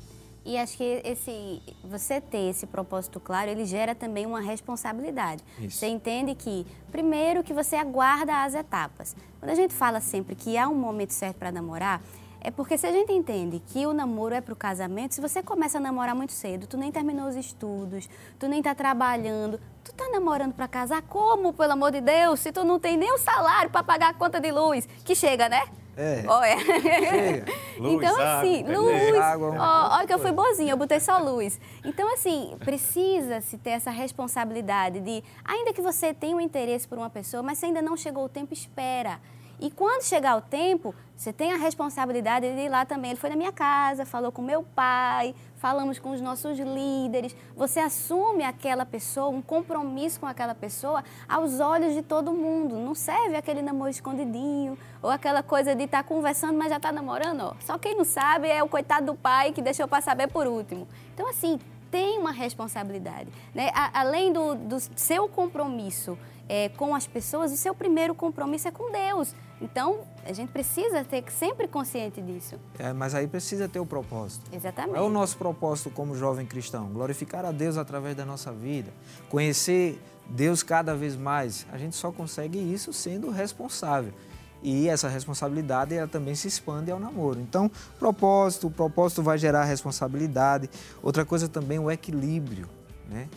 [0.44, 5.44] E acho que esse, você ter esse propósito claro, ele gera também uma responsabilidade.
[5.59, 5.76] Isso.
[5.76, 9.14] Você entende que, primeiro, que você aguarda as etapas.
[9.38, 12.02] Quando a gente fala sempre que há um momento certo para namorar,
[12.41, 15.43] é porque se a gente entende que o namoro é para o casamento, se você
[15.43, 18.09] começa a namorar muito cedo, tu nem terminou os estudos,
[18.39, 22.53] tu nem está trabalhando, tu está namorando para casar como, pelo amor de Deus, se
[22.53, 25.62] tu não tem nem o salário para pagar a conta de luz, que chega, né?
[25.97, 26.22] É.
[26.28, 26.59] Olha.
[26.59, 27.53] Chega.
[27.76, 29.16] Luz, então, assim, água, luz.
[29.16, 31.61] Água, olha que eu fui boazinha, eu botei só luz.
[31.84, 37.11] Então, assim, precisa-se ter essa responsabilidade de, ainda que você tenha um interesse por uma
[37.11, 39.20] pessoa, mas se ainda não chegou o tempo, espera.
[39.61, 43.11] E quando chegar o tempo, você tem a responsabilidade de ir lá também.
[43.11, 47.34] Ele foi na minha casa, falou com meu pai, falamos com os nossos líderes.
[47.56, 52.76] Você assume aquela pessoa, um compromisso com aquela pessoa aos olhos de todo mundo.
[52.76, 56.92] Não serve aquele namoro escondidinho ou aquela coisa de estar tá conversando, mas já está
[56.92, 57.40] namorando.
[57.40, 57.54] Ó.
[57.61, 60.86] Só quem não sabe é o coitado do pai que deixou para saber por último.
[61.14, 61.59] Então, assim,
[61.90, 63.28] tem uma responsabilidade.
[63.52, 63.70] Né?
[63.74, 66.16] A, além do, do seu compromisso
[66.48, 69.34] é, com as pessoas, o seu primeiro compromisso é com Deus.
[69.61, 72.56] Então, a gente precisa ter sempre consciente disso.
[72.78, 74.44] É, mas aí precisa ter o propósito.
[74.52, 74.94] Exatamente.
[74.94, 76.88] Qual é o nosso propósito como jovem cristão?
[76.88, 78.90] Glorificar a Deus através da nossa vida,
[79.28, 81.66] conhecer Deus cada vez mais.
[81.72, 84.12] A gente só consegue isso sendo responsável.
[84.62, 87.40] E essa responsabilidade ela também se expande ao namoro.
[87.40, 90.68] Então, propósito, o propósito vai gerar responsabilidade.
[91.02, 92.68] Outra coisa também, o equilíbrio,
[93.09, 93.28] né?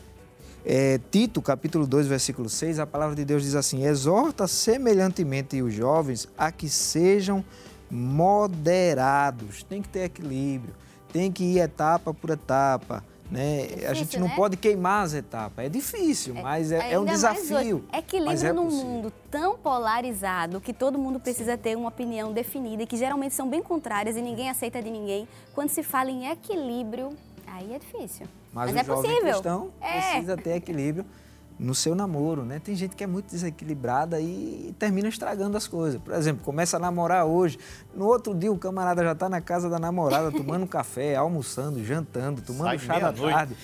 [0.65, 5.73] É, Tito, capítulo 2, versículo 6, a palavra de Deus diz assim: Exorta semelhantemente os
[5.73, 7.43] jovens a que sejam
[7.89, 9.63] moderados.
[9.63, 10.73] Tem que ter equilíbrio,
[11.11, 13.03] tem que ir etapa por etapa.
[13.31, 13.61] Né?
[13.61, 14.35] Difícil, a gente não né?
[14.35, 15.65] pode queimar as etapas.
[15.65, 17.83] É difícil, é, mas é, é um desafio.
[17.93, 22.85] Equilíbrio é num mundo tão polarizado que todo mundo precisa ter uma opinião definida e
[22.85, 25.27] que geralmente são bem contrárias e ninguém aceita de ninguém.
[25.55, 27.15] Quando se fala em equilíbrio,
[27.47, 28.27] aí é difícil.
[28.53, 29.31] Mas, Mas o é jovem possível.
[29.31, 29.91] cristão é.
[30.11, 31.05] precisa ter equilíbrio
[31.59, 32.59] no seu namoro, né?
[32.59, 36.01] Tem gente que é muito desequilibrada e termina estragando as coisas.
[36.01, 37.59] Por exemplo, começa a namorar hoje,
[37.93, 42.41] no outro dia o camarada já está na casa da namorada tomando café, almoçando, jantando,
[42.41, 43.55] tomando Sai chá da tarde.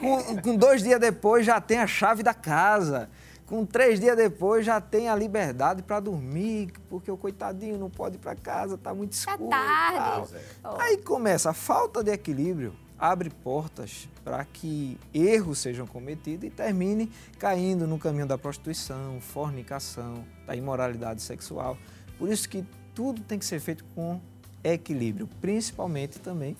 [0.00, 3.10] Com, com, dois dias depois já tem a chave da casa.
[3.44, 8.16] com três dias depois já tem a liberdade para dormir, porque o coitadinho não pode
[8.16, 9.46] ir para casa, está muito Tá escuro.
[9.46, 10.28] e tarde.
[10.62, 10.80] tal.
[10.80, 12.72] Aí começa a falta de equilíbrio,
[13.02, 20.24] abre portas para que erros sejam cometidos e termine caindo no caminho da prostituição, fornicação,
[20.46, 21.76] da imoralidade sexual.
[22.16, 24.20] Por isso que tudo tem que ser feito com
[24.62, 26.56] equilíbrio, principalmente também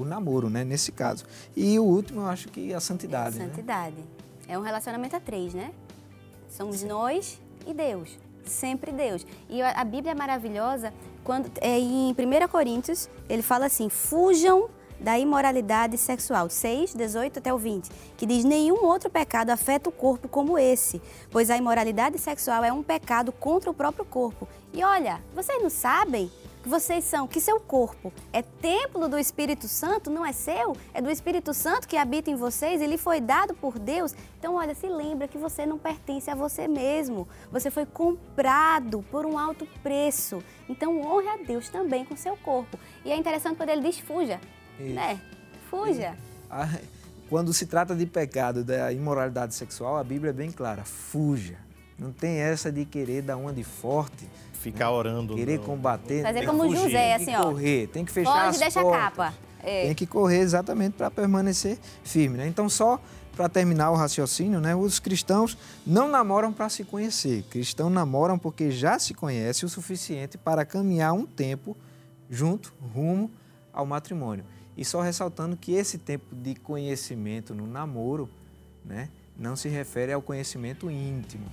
[0.00, 1.24] o namoro, né, nesse caso.
[1.56, 3.36] E o último, eu acho que a santidade.
[3.36, 3.46] né?
[3.46, 3.96] Santidade.
[4.46, 5.72] É um relacionamento a três, né?
[6.48, 8.16] Somos nós e Deus.
[8.44, 9.26] Sempre Deus.
[9.48, 14.70] E a a Bíblia é maravilhosa quando é, em 1 Coríntios ele fala assim: fujam
[15.00, 19.92] da imoralidade sexual, 6, 18 até o 20, que diz: nenhum outro pecado afeta o
[19.92, 24.46] corpo como esse, pois a imoralidade sexual é um pecado contra o próprio corpo.
[24.72, 26.30] E olha, vocês não sabem
[26.62, 31.00] que vocês são, que seu corpo é templo do Espírito Santo, não é seu, é
[31.00, 34.14] do Espírito Santo que habita em vocês, ele foi dado por Deus.
[34.38, 37.26] Então, olha, se lembra que você não pertence a você mesmo.
[37.50, 40.42] Você foi comprado por um alto preço.
[40.68, 42.78] Então, honre a Deus também com seu corpo.
[43.04, 44.40] E é interessante quando ele diz fuja,
[44.86, 44.94] Isso.
[44.94, 45.20] né?
[45.70, 46.14] Fuja.
[46.50, 46.68] A-
[47.28, 51.56] Quando se trata de pecado, da imoralidade sexual, a Bíblia é bem clara: fuja.
[51.98, 55.34] Não tem essa de querer dar uma de forte, Ficar orando.
[55.36, 55.64] querer não.
[55.64, 56.22] combater.
[56.22, 56.82] Fazer Tem como que fugir.
[56.84, 57.50] José, tem que assim, ó.
[57.50, 59.00] correr, tem que fechar Foge, as deixa a portas.
[59.02, 59.34] capa.
[59.62, 59.84] É.
[59.86, 62.38] Tem que correr exatamente para permanecer firme.
[62.38, 62.46] Né?
[62.48, 62.98] Então, só
[63.36, 64.74] para terminar o raciocínio, né?
[64.74, 65.56] os cristãos
[65.86, 67.42] não namoram para se conhecer.
[67.50, 71.76] Cristãos namoram porque já se conhece o suficiente para caminhar um tempo
[72.28, 73.30] junto, rumo
[73.72, 74.44] ao matrimônio.
[74.80, 78.30] E só ressaltando que esse tempo de conhecimento no namoro
[78.82, 81.44] né, não se refere ao conhecimento íntimo.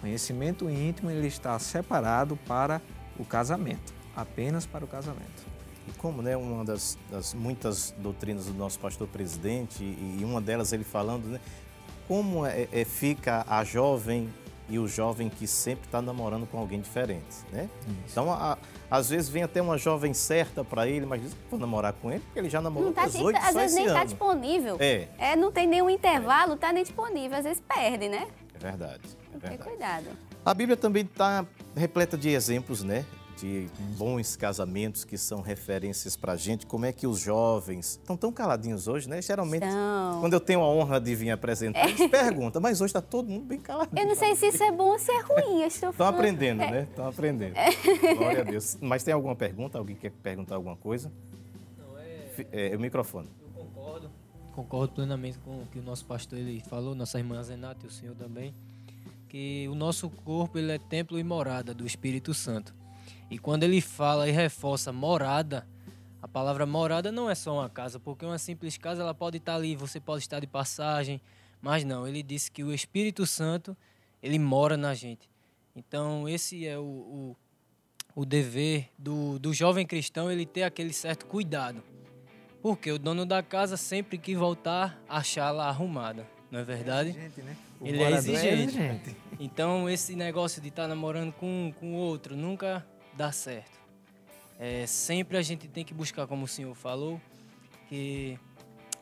[0.00, 2.80] Conhecimento íntimo ele está separado para
[3.18, 5.46] o casamento, apenas para o casamento.
[5.86, 10.40] E como, né, uma das, das muitas doutrinas do nosso pastor presidente, e, e uma
[10.40, 11.40] delas ele falando, né,
[12.08, 14.32] como é, é- fica a jovem
[14.70, 17.68] e o jovem que sempre está namorando com alguém diferente, né?
[18.10, 18.58] Então, a- a-
[18.90, 22.10] às vezes vem até uma jovem certa para ele, mas diz que vou namorar com
[22.10, 24.76] ele, porque ele já namorou Não tá, 18 às só vezes nem está disponível.
[24.80, 25.08] É.
[25.18, 27.38] É, não tem nenhum intervalo, tá nem disponível.
[27.38, 28.26] Às vezes perde, né?
[28.54, 29.00] É verdade,
[29.34, 29.70] é Tem que ter verdade.
[29.70, 30.06] cuidado.
[30.44, 33.04] A Bíblia também está repleta de exemplos, né?
[33.40, 36.66] De bons casamentos que são referências para a gente.
[36.66, 39.22] Como é que os jovens estão tão caladinhos hoje, né?
[39.22, 43.00] Geralmente, Então, quando eu tenho a honra de vir apresentar, eles perguntam, mas hoje está
[43.00, 43.98] todo mundo bem caladinho.
[44.02, 45.62] eu não sei se isso é bom ou se é ruim.
[45.62, 46.70] Eu estou Estão falando- aprendendo, É.
[46.70, 46.82] né?
[46.90, 47.54] Estão aprendendo.
[48.18, 48.76] Glória a Deus.
[48.80, 49.78] Mas tem alguma pergunta?
[49.78, 51.10] Alguém quer perguntar alguma coisa?
[52.34, 53.28] Fi- É, o microfone.
[53.56, 54.10] Eu concordo.
[54.54, 57.90] Concordo plenamente com o que o nosso pastor ele falou, nossa irmã Zenata e o
[57.90, 58.54] senhor também,
[59.28, 62.74] que o nosso corpo ele é templo e morada do Espírito Santo.
[63.30, 65.64] E quando ele fala e reforça morada,
[66.20, 69.54] a palavra morada não é só uma casa, porque uma simples casa ela pode estar
[69.54, 71.20] ali, você pode estar de passagem,
[71.62, 73.76] mas não, ele disse que o Espírito Santo
[74.20, 75.30] ele mora na gente.
[75.76, 77.36] Então esse é o, o,
[78.16, 81.82] o dever do, do jovem cristão, ele ter aquele certo cuidado.
[82.60, 87.10] Porque o dono da casa sempre que voltar, achá-la arrumada, não é verdade?
[87.10, 87.56] Exigente, né?
[87.80, 88.62] Ele é exigente.
[88.64, 89.16] exigente.
[89.38, 92.84] Então esse negócio de estar namorando com com outro nunca
[93.16, 93.78] dá certo.
[94.58, 97.20] É, sempre a gente tem que buscar, como o senhor falou,
[97.88, 98.38] que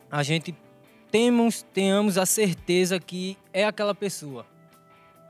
[0.09, 0.55] a gente
[1.11, 4.45] temos, tenhamos a certeza que é aquela pessoa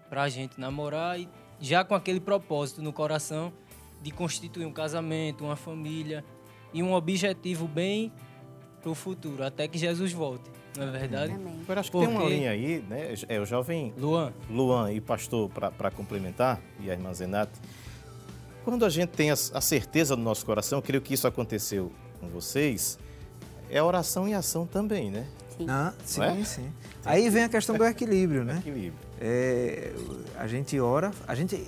[0.09, 1.27] para a gente namorar e
[1.59, 3.51] já com aquele propósito no coração
[4.01, 6.23] de constituir um casamento, uma família
[6.73, 8.11] e um objetivo bem
[8.81, 11.33] para o futuro, até que Jesus volte, não é verdade?
[11.33, 11.59] Amém.
[11.63, 13.13] Agora, acho que tem uma Porque- linha aí, né?
[13.27, 17.51] É o jovem Luan, Luan e pastor, para complementar, e a irmã Zenate,
[18.63, 22.99] quando a gente tem a, certeza no nosso coração, creio que isso aconteceu com vocês,
[23.69, 25.27] é oração e ação também, né?
[25.57, 25.65] Sim.
[25.67, 26.43] Ah, sim, é?
[26.45, 26.73] sim.
[27.03, 28.57] Aí vem a questão do equilíbrio, né?
[28.59, 28.93] Equilíbrio.
[29.19, 29.93] É,
[30.37, 31.67] a gente ora, a gente,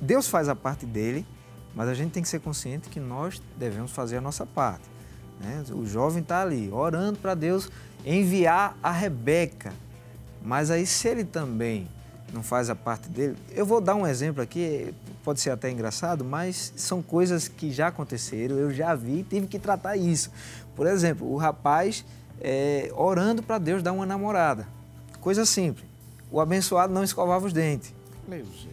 [0.00, 1.26] Deus faz a parte dele,
[1.74, 4.84] mas a gente tem que ser consciente que nós devemos fazer a nossa parte.
[5.40, 5.64] né?
[5.72, 7.68] O jovem está ali orando para Deus
[8.04, 9.72] enviar a Rebeca,
[10.42, 11.88] mas aí se ele também
[12.32, 16.24] não faz a parte dele, eu vou dar um exemplo aqui, pode ser até engraçado,
[16.24, 20.30] mas são coisas que já aconteceram, eu já vi, e tive que tratar isso.
[20.74, 22.04] Por exemplo, o rapaz
[22.40, 24.66] é, orando para Deus dar uma namorada,
[25.20, 25.84] coisa simples.
[26.30, 27.92] O abençoado não escovava os dentes.
[28.26, 28.72] Meu Jesus.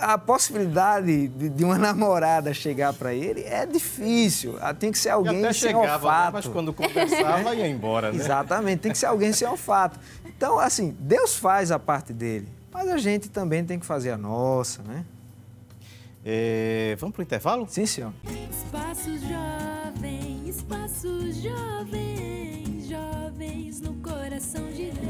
[0.00, 4.56] A possibilidade de, de uma namorada chegar para ele é difícil.
[4.60, 5.94] Ah, Tem que ser E alguém até sem chegava, né?
[5.94, 6.32] olfato.
[6.34, 8.18] mas quando conversava ia embora, né?
[8.18, 9.98] Exatamente, tem que ser alguém sem olfato.
[10.42, 14.18] Então, assim, Deus faz a parte dele, mas a gente também tem que fazer a
[14.18, 15.06] nossa, né?
[16.24, 17.64] É, vamos para o intervalo?
[17.68, 18.12] Sim, senhor.
[18.50, 25.06] Espaço jovem, espaço jovem, jovens no coração de Deus.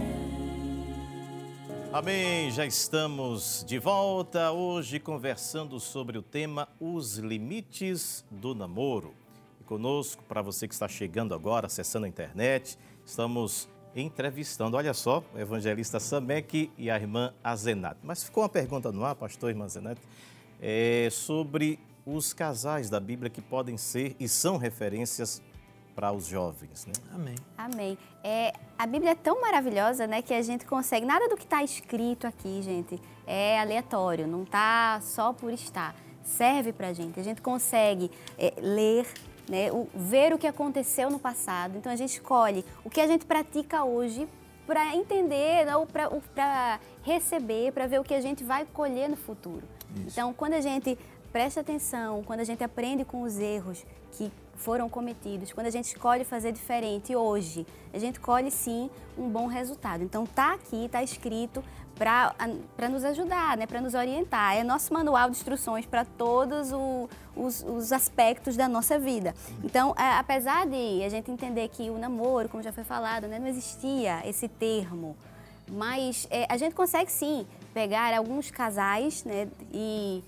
[1.91, 9.14] Amém, já estamos de volta hoje conversando sobre o tema Os Limites do Namoro.
[9.59, 12.76] E conosco, para você que está chegando agora, acessando a internet,
[13.07, 17.97] estamos entrevistando, olha só, o evangelista Samek e a irmã Azenat.
[18.03, 19.99] Mas ficou uma pergunta no ar, pastor irmã Azenat,
[20.61, 25.40] é, sobre os casais da Bíblia que podem ser e são referências
[25.95, 26.93] para os jovens, né?
[27.12, 27.34] Amém.
[27.57, 27.99] Amém.
[28.24, 31.05] É, a Bíblia é tão maravilhosa, né, que a gente consegue.
[31.05, 35.95] Nada do que está escrito aqui, gente, é aleatório, não está só por estar.
[36.22, 37.18] Serve para a gente.
[37.18, 39.07] A gente consegue é, ler,
[39.53, 41.76] né, o, ver o que aconteceu no passado.
[41.76, 44.26] Então a gente escolhe o que a gente pratica hoje
[44.66, 49.62] para entender ou para receber, para ver o que a gente vai colher no futuro.
[49.94, 50.07] Isso.
[50.09, 50.98] Então, quando a gente
[51.30, 55.84] presta atenção, quando a gente aprende com os erros que foram cometidos, quando a gente
[55.84, 58.88] escolhe fazer diferente hoje, a gente colhe sim
[59.18, 60.03] um bom resultado.
[60.03, 61.62] Então tá aqui, tá escrito
[61.95, 64.57] para nos ajudar, né, para nos orientar.
[64.57, 69.34] É nosso manual de instruções para todos o, os, os, aspectos da nossa vida.
[69.62, 73.38] Então, é, apesar de a gente entender que o namoro, como já foi falado, né,
[73.38, 75.16] não existia esse termo,
[75.70, 80.22] mas é, a gente consegue sim pegar alguns casais né, e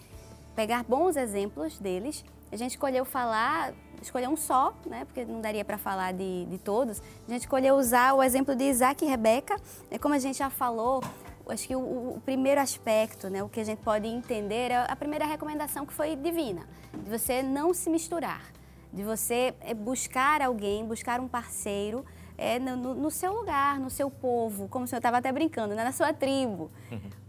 [0.54, 2.24] pegar bons exemplos deles.
[2.52, 3.72] A gente escolheu falar
[4.04, 7.02] escolher um só, né, porque não daria para falar de, de todos.
[7.26, 9.56] A gente escolheu usar o exemplo de Isaac e Rebeca.
[9.90, 11.02] É como a gente já falou,
[11.48, 14.96] acho que o, o, primeiro aspecto, né, o que a gente pode entender é a
[14.96, 18.42] primeira recomendação que foi divina, de você não se misturar,
[18.92, 22.04] de você é, buscar alguém, buscar um parceiro
[22.36, 25.84] é, no, no seu lugar, no seu povo, como o senhor estava até brincando, né,
[25.84, 26.70] na sua tribo.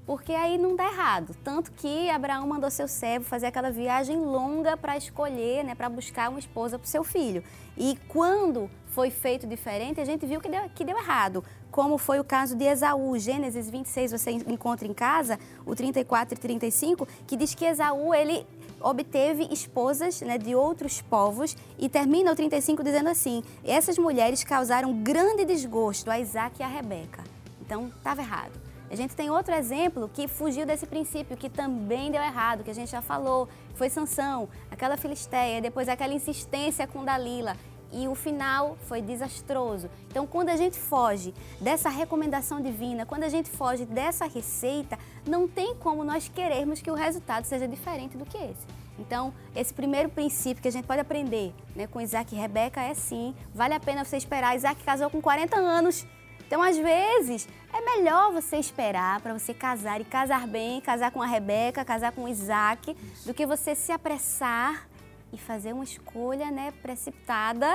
[0.06, 1.36] Porque aí não dá errado.
[1.44, 6.30] Tanto que Abraão mandou seu servo fazer aquela viagem longa para escolher, né, para buscar
[6.30, 7.44] uma esposa para o seu filho.
[7.76, 11.44] E quando foi feito diferente, a gente viu que deu, que deu errado.
[11.72, 16.38] Como foi o caso de Esaú, Gênesis 26, você encontra em casa, o 34 e
[16.38, 18.46] 35, que diz que Esaú, ele
[18.80, 24.94] obteve esposas né, de outros povos e termina o 35 dizendo assim, essas mulheres causaram
[24.94, 27.24] grande desgosto a Isaac e a Rebeca.
[27.60, 28.65] Então, estava errado.
[28.90, 32.74] A gente tem outro exemplo que fugiu desse princípio, que também deu errado, que a
[32.74, 37.58] gente já falou, foi Sansão, aquela filisteia, depois aquela insistência com Dalila.
[37.92, 39.90] E o final foi desastroso.
[40.10, 45.48] Então, quando a gente foge dessa recomendação divina, quando a gente foge dessa receita, não
[45.48, 48.66] tem como nós querermos que o resultado seja diferente do que esse.
[48.98, 52.94] Então, esse primeiro princípio que a gente pode aprender né, com Isaac e Rebeca é
[52.94, 54.56] sim, vale a pena você esperar.
[54.56, 56.06] Isaac casou com 40 anos,
[56.48, 61.22] então, às vezes, é melhor você esperar para você casar e casar bem, casar com
[61.22, 64.88] a Rebeca, casar com o Isaac, do que você se apressar
[65.34, 67.68] e fazer uma escolha né, precipitada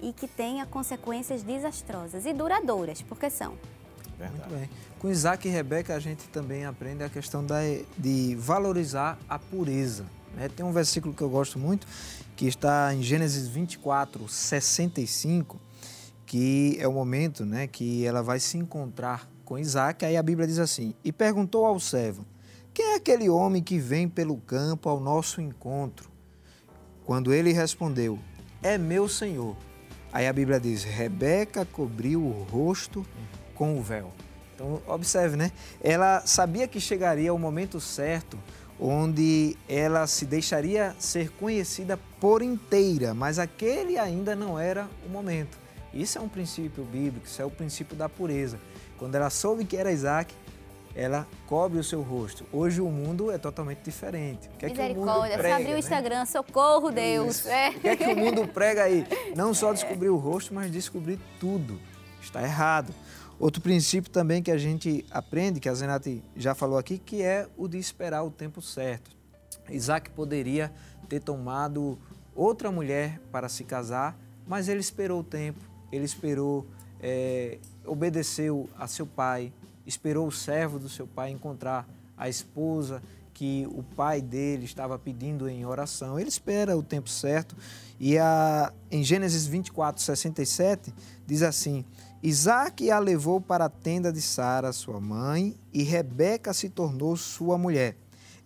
[0.00, 3.56] e que tenha consequências desastrosas e duradouras, porque são.
[4.18, 4.70] Muito bem.
[4.98, 7.58] Com Isaac e Rebeca, a gente também aprende a questão da,
[7.98, 10.06] de valorizar a pureza.
[10.34, 10.48] Né?
[10.48, 11.86] Tem um versículo que eu gosto muito,
[12.36, 15.60] que está em Gênesis 24, 65,
[16.34, 20.04] que é o momento né, que ela vai se encontrar com Isaac.
[20.04, 22.26] Aí a Bíblia diz assim: E perguntou ao servo:
[22.74, 26.10] Quem é aquele homem que vem pelo campo ao nosso encontro?
[27.04, 28.18] Quando ele respondeu:
[28.60, 29.56] É meu senhor.
[30.12, 33.06] Aí a Bíblia diz: Rebeca cobriu o rosto
[33.54, 34.10] com o véu.
[34.56, 35.52] Então, observe, né?
[35.80, 38.36] Ela sabia que chegaria o momento certo
[38.80, 45.62] onde ela se deixaria ser conhecida por inteira, mas aquele ainda não era o momento.
[45.94, 48.58] Isso é um princípio bíblico, isso é o princípio da pureza.
[48.98, 50.34] Quando ela soube que era Isaac,
[50.94, 52.44] ela cobre o seu rosto.
[52.52, 54.48] Hoje o mundo é totalmente diferente.
[54.48, 55.78] O que é que o mundo prega, você abriu o né?
[55.78, 56.26] Instagram, né?
[56.26, 57.46] socorro Deus.
[57.46, 57.70] É.
[57.70, 59.06] O que é que o mundo prega aí?
[59.36, 61.80] Não só descobrir o rosto, mas descobrir tudo.
[62.20, 62.94] Está errado.
[63.38, 67.48] Outro princípio também que a gente aprende, que a Zenati já falou aqui, que é
[67.56, 69.10] o de esperar o tempo certo.
[69.68, 70.72] Isaac poderia
[71.08, 71.98] ter tomado
[72.34, 74.16] outra mulher para se casar,
[74.46, 75.60] mas ele esperou o tempo,
[75.94, 76.66] ele esperou,
[77.00, 79.52] é, obedeceu a seu pai,
[79.86, 83.02] esperou o servo do seu pai encontrar a esposa
[83.34, 86.18] que o pai dele estava pedindo em oração.
[86.18, 87.56] Ele espera o tempo certo.
[87.98, 90.94] E a, em Gênesis 24, 67,
[91.26, 91.84] diz assim:
[92.22, 97.58] Isaac a levou para a tenda de Sara, sua mãe, e Rebeca se tornou sua
[97.58, 97.96] mulher.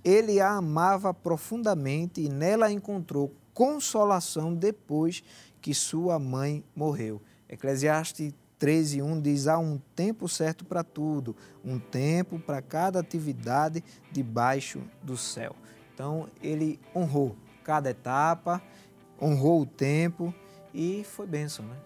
[0.02, 5.22] Ele a amava profundamente e nela encontrou consolação depois
[5.60, 7.20] que sua mãe morreu.
[7.48, 14.82] Eclesiastes 13:1 diz: há um tempo certo para tudo, um tempo para cada atividade debaixo
[15.02, 15.54] do céu.
[15.94, 18.62] Então ele honrou cada etapa,
[19.20, 20.34] honrou o tempo
[20.72, 21.76] e foi bênção, né?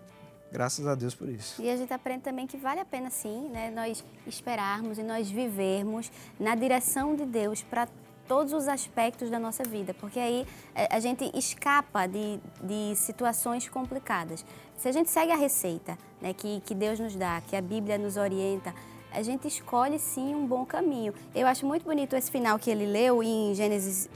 [0.52, 1.62] Graças a Deus por isso.
[1.62, 5.30] E a gente aprende também que vale a pena sim, né, nós esperarmos e nós
[5.30, 7.88] vivermos na direção de Deus para
[8.26, 13.68] todos os aspectos da nossa vida, porque aí eh, a gente escapa de, de situações
[13.68, 14.44] complicadas.
[14.76, 17.98] Se a gente segue a receita né, que, que Deus nos dá, que a Bíblia
[17.98, 18.74] nos orienta,
[19.12, 21.12] a gente escolhe sim um bom caminho.
[21.34, 24.08] Eu acho muito bonito esse final que ele leu em Gênesis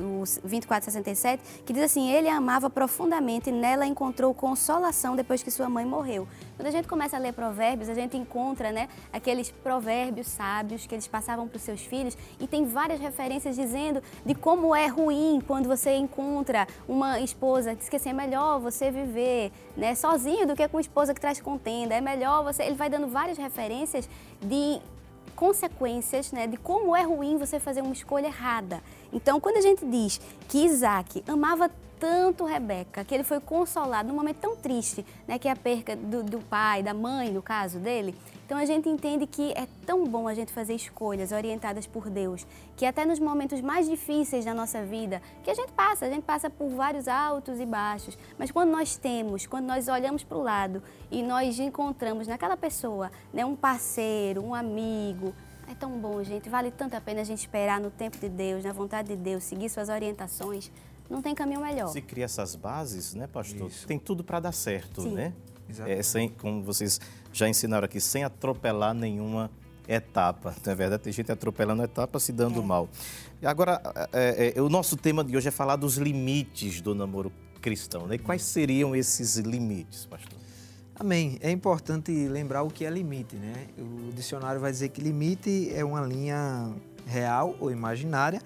[0.43, 5.51] 24, 67, que diz assim: Ele a amava profundamente e nela encontrou consolação depois que
[5.51, 6.27] sua mãe morreu.
[6.57, 10.95] Quando a gente começa a ler provérbios, a gente encontra né, aqueles provérbios sábios que
[10.95, 15.43] eles passavam para os seus filhos e tem várias referências dizendo de como é ruim
[15.47, 20.57] quando você encontra uma esposa que diz assim, é melhor você viver né, sozinho do
[20.57, 21.95] que com uma esposa que traz contenda.
[21.95, 22.63] É melhor você.
[22.63, 24.09] Ele vai dando várias referências
[24.41, 24.81] de
[25.35, 28.83] consequências né, de como é ruim você fazer uma escolha errada.
[29.13, 34.15] Então, quando a gente diz que Isaac amava tanto Rebeca, que ele foi consolado num
[34.15, 37.79] momento tão triste, né, que é a perca do, do, pai, da mãe, no caso
[37.79, 38.15] dele.
[38.45, 42.47] Então a gente entende que é tão bom a gente fazer escolhas orientadas por Deus,
[42.77, 46.23] que até nos momentos mais difíceis da nossa vida, que a gente passa, a gente
[46.23, 50.43] passa por vários altos e baixos, mas quando nós temos, quando nós olhamos para o
[50.43, 55.35] lado e nós encontramos naquela pessoa, né, um parceiro, um amigo,
[55.69, 56.49] é tão bom, gente.
[56.49, 59.43] Vale tanto a pena a gente esperar no tempo de Deus, na vontade de Deus,
[59.43, 60.71] seguir suas orientações
[61.09, 61.89] não tem caminho melhor.
[61.89, 63.69] Se cria essas bases, né, pastor?
[63.69, 63.87] Isso.
[63.87, 65.13] Tem tudo para dar certo, Sim.
[65.13, 65.33] né?
[65.85, 67.01] É, sem, como vocês
[67.33, 69.51] já ensinaram aqui, sem atropelar nenhuma
[69.89, 70.55] etapa.
[70.65, 71.03] Não é verdade?
[71.03, 72.65] Tem gente atropelando etapa, se dando é.
[72.65, 72.89] mal.
[73.43, 73.81] Agora,
[74.13, 78.07] é, é, o nosso tema de hoje é falar dos limites do namoro cristão.
[78.07, 78.19] Né?
[78.19, 80.39] Quais seriam esses limites, pastor?
[80.99, 81.39] Amém.
[81.43, 83.67] É importante lembrar o que é limite, né?
[83.77, 86.73] O dicionário vai dizer que limite é uma linha
[87.07, 88.41] real ou imaginária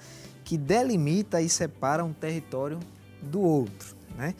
[0.50, 2.80] que delimita e separa um território
[3.22, 3.94] do outro.
[4.16, 4.34] Né?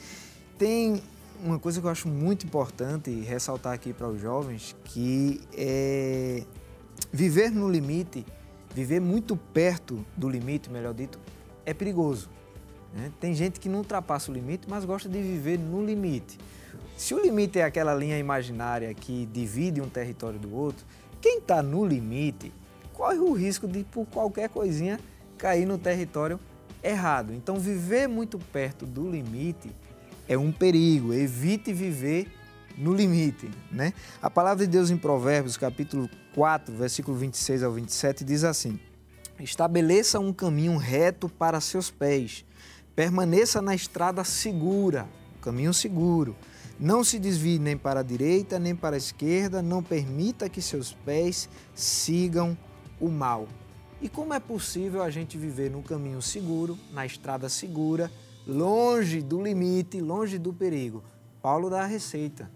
[0.59, 1.01] Tem
[1.41, 6.43] uma coisa que eu acho muito importante ressaltar aqui para os jovens, que é
[7.13, 8.27] viver no limite,
[8.75, 11.17] viver muito perto do limite, melhor dito,
[11.65, 12.29] é perigoso.
[12.93, 13.13] Né?
[13.21, 16.41] Tem gente que não ultrapassa o limite, mas gosta de viver no limite.
[16.97, 20.85] Se o limite é aquela linha imaginária que divide um território do outro,
[21.21, 22.53] quem está no limite
[22.95, 24.99] corre o risco de, por qualquer coisinha,
[25.41, 26.39] cair no território
[26.83, 27.33] errado.
[27.33, 29.75] Então, viver muito perto do limite
[30.29, 31.15] é um perigo.
[31.15, 32.31] Evite viver
[32.77, 33.95] no limite, né?
[34.21, 38.79] A palavra de Deus em Provérbios, capítulo 4, versículo 26 ao 27 diz assim:
[39.41, 42.45] Estabeleça um caminho reto para seus pés.
[42.95, 45.09] Permaneça na estrada segura,
[45.41, 46.37] caminho seguro.
[46.79, 50.93] Não se desvie nem para a direita nem para a esquerda, não permita que seus
[50.93, 52.57] pés sigam
[52.99, 53.47] o mal.
[54.03, 58.11] E como é possível a gente viver no caminho seguro, na estrada segura,
[58.47, 61.05] longe do limite, longe do perigo?
[61.43, 62.51] Paulo dá a receita.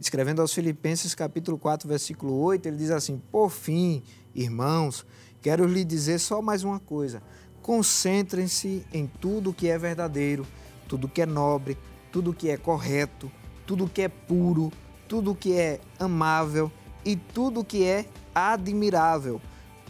[0.00, 4.02] Escrevendo aos Filipenses capítulo 4, versículo 8, ele diz assim: Por fim,
[4.34, 5.04] irmãos,
[5.42, 7.22] quero lhe dizer só mais uma coisa.
[7.60, 10.46] Concentrem-se em tudo que é verdadeiro,
[10.88, 11.76] tudo que é nobre,
[12.10, 13.30] tudo que é correto,
[13.66, 14.72] tudo que é puro,
[15.06, 16.72] tudo que é amável
[17.04, 19.38] e tudo que é admirável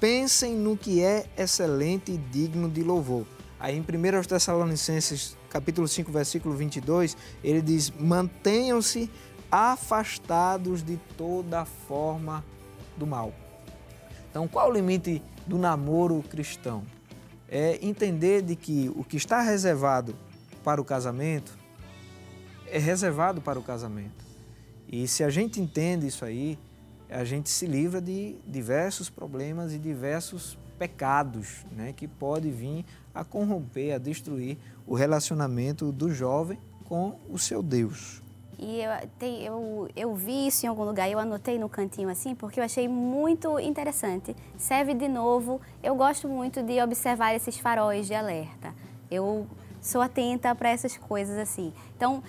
[0.00, 3.26] pensem no que é excelente e digno de louvor.
[3.58, 9.10] Aí em 1 Tessalonicenses, capítulo 5, versículo 22, ele diz: "Mantenham-se
[9.50, 12.44] afastados de toda forma
[12.96, 13.32] do mal".
[14.30, 16.84] Então, qual o limite do namoro cristão?
[17.48, 20.14] É entender de que o que está reservado
[20.62, 21.58] para o casamento
[22.66, 24.24] é reservado para o casamento.
[24.86, 26.58] E se a gente entende isso aí,
[27.10, 32.84] a gente se livra de diversos problemas e diversos pecados né, que pode vir
[33.14, 38.22] a corromper, a destruir o relacionamento do jovem com o seu Deus.
[38.58, 42.34] E eu, tem, eu, eu vi isso em algum lugar, eu anotei no cantinho assim,
[42.34, 44.34] porque eu achei muito interessante.
[44.56, 48.74] Serve de novo, eu gosto muito de observar esses faróis de alerta.
[49.08, 49.46] Eu
[49.80, 51.72] sou atenta para essas coisas assim.
[51.96, 52.22] Então,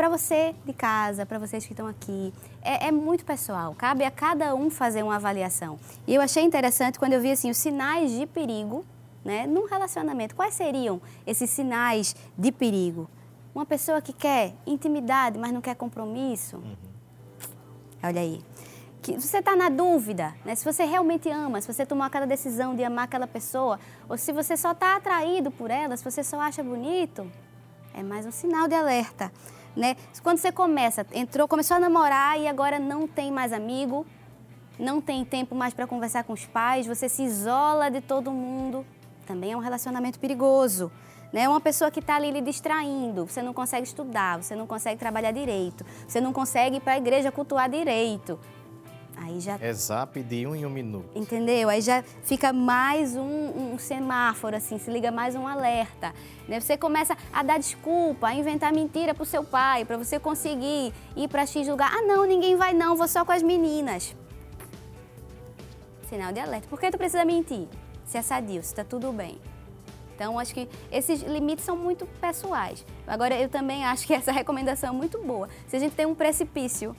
[0.00, 2.32] para você de casa, para vocês que estão aqui,
[2.62, 3.74] é, é, muito pessoal.
[3.74, 5.78] Cabe a cada um fazer uma avaliação.
[6.06, 8.82] E eu achei interessante quando eu vi assim os sinais de perigo,
[9.22, 10.34] né, num relacionamento.
[10.34, 13.10] Quais seriam esses sinais de perigo?
[13.54, 16.56] Uma pessoa que quer intimidade, mas não quer compromisso.
[16.56, 16.76] Uhum.
[18.02, 18.40] Olha aí.
[19.02, 20.54] Que você está na dúvida, né?
[20.54, 23.78] Se você realmente ama, se você tomou aquela decisão de amar aquela pessoa,
[24.08, 27.30] ou se você só está atraído por ela, se você só acha bonito,
[27.92, 29.30] é mais um sinal de alerta
[29.76, 29.96] né?
[30.22, 34.06] Quando você começa, entrou, começou a namorar e agora não tem mais amigo,
[34.78, 38.84] não tem tempo mais para conversar com os pais, você se isola de todo mundo,
[39.26, 40.90] também é um relacionamento perigoso.
[41.32, 41.48] né?
[41.48, 45.30] Uma pessoa que está ali lhe distraindo, você não consegue estudar, você não consegue trabalhar
[45.30, 48.38] direito, você não consegue ir para a igreja cultuar direito.
[49.22, 49.58] Aí já.
[49.60, 51.10] É zap de um em um minuto.
[51.14, 51.68] Entendeu?
[51.68, 56.14] Aí já fica mais um, um semáforo, assim, se liga mais um alerta.
[56.48, 56.58] Né?
[56.58, 61.28] Você começa a dar desculpa, a inventar mentira pro seu pai, para você conseguir ir
[61.28, 61.92] para X lugar.
[61.94, 64.16] Ah, não, ninguém vai não, vou só com as meninas.
[66.08, 66.66] Sinal de alerta.
[66.66, 67.68] Por que tu precisa mentir?
[68.06, 69.38] Se é sadio, se tá tudo bem.
[70.14, 72.86] Então, acho que esses limites são muito pessoais.
[73.06, 75.46] Agora, eu também acho que essa recomendação é muito boa.
[75.68, 76.96] Se a gente tem um precipício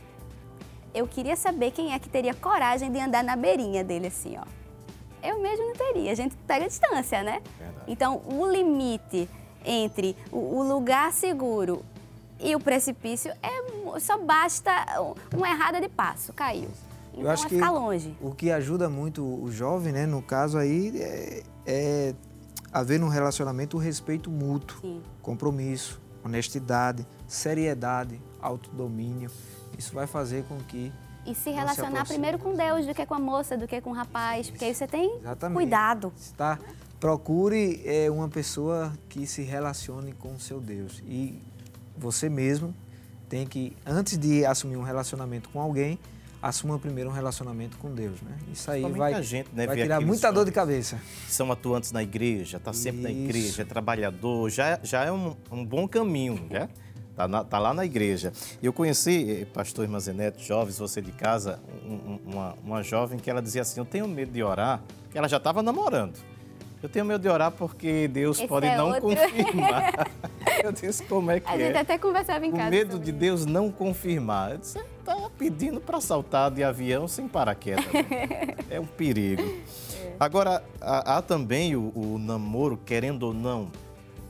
[0.93, 4.43] eu queria saber quem é que teria coragem de andar na beirinha dele assim, ó.
[5.23, 7.41] Eu mesmo não teria, a gente pega a distância, né?
[7.57, 7.85] Verdade.
[7.87, 9.29] Então, o limite
[9.63, 11.85] entre o, lugar seguro
[12.39, 14.71] e o precipício é só basta
[15.35, 16.69] uma errada de passo, caiu.
[17.13, 18.15] Então, Eu acho é que longe.
[18.19, 22.15] o que ajuda muito o jovem, né, no caso aí, é, é
[22.71, 25.01] haver no relacionamento o respeito mútuo, Sim.
[25.21, 29.29] compromisso, honestidade, seriedade, autodomínio.
[29.77, 30.91] Isso vai fazer com que
[31.25, 32.19] E se se relacionar aproxime.
[32.19, 34.75] primeiro com Deus do que com a moça, do que com o rapaz, porque aí
[34.75, 35.55] você tem Exatamente.
[35.55, 36.13] cuidado.
[36.37, 36.59] Tá?
[36.99, 41.01] Procure é, uma pessoa que se relacione com o seu Deus.
[41.05, 41.41] E
[41.97, 42.75] você mesmo
[43.27, 45.97] tem que, antes de assumir um relacionamento com alguém,
[46.41, 48.21] assuma primeiro um relacionamento com Deus.
[48.21, 48.37] Né?
[48.51, 50.99] Isso aí vai, a gente, né, vai tirar muita dor de cabeça.
[51.27, 53.19] são atuantes na igreja, está sempre na Isso.
[53.19, 56.67] igreja, é trabalhador, já, já é um, um bom caminho, né?
[57.15, 58.31] Tá, na- tá lá na igreja.
[58.63, 63.19] Eu conheci, eh, pastor Irmã Zenete, jovens, você de casa, um- um- uma, uma jovem
[63.19, 64.81] que ela dizia assim, eu tenho medo de orar,
[65.11, 66.13] que ela já estava namorando.
[66.81, 69.01] Eu tenho medo de orar porque Deus Esse pode é não outro.
[69.01, 70.07] confirmar.
[70.63, 71.79] Eu disse, como é que A gente é?
[71.79, 72.69] até conversava em O casa.
[72.71, 74.51] medo sobre de Deus não confirmar.
[74.53, 77.85] Eu disse, Você está pedindo para saltar de avião sem paraquedas.
[78.69, 79.43] é um perigo.
[80.19, 83.71] Agora, há, há também o, o namoro, querendo ou não,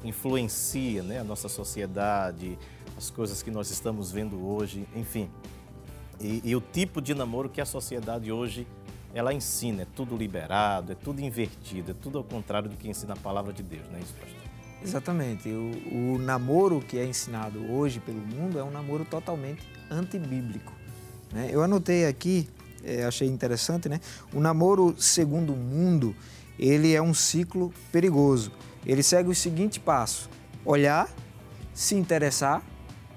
[0.04, 2.58] influencia né, a nossa sociedade,
[2.98, 5.30] as coisas que nós estamos vendo hoje, enfim.
[6.20, 8.68] E, e o tipo de namoro que a sociedade hoje
[9.14, 13.14] ela ensina, é tudo liberado, é tudo invertido, é tudo ao contrário do que ensina
[13.14, 14.42] a palavra de Deus, não é isso, pastor?
[14.84, 15.50] Exatamente.
[15.50, 20.74] O, o namoro que é ensinado hoje pelo mundo é um namoro totalmente antibíblico.
[21.32, 21.50] Né?
[21.52, 22.50] Eu anotei aqui,
[22.84, 24.00] eh, achei interessante, né?
[24.34, 26.16] O namoro segundo o mundo,
[26.58, 28.52] ele é um ciclo perigoso.
[28.86, 30.30] Ele segue o seguinte passo:
[30.66, 31.10] olhar,
[31.74, 32.64] se interessar,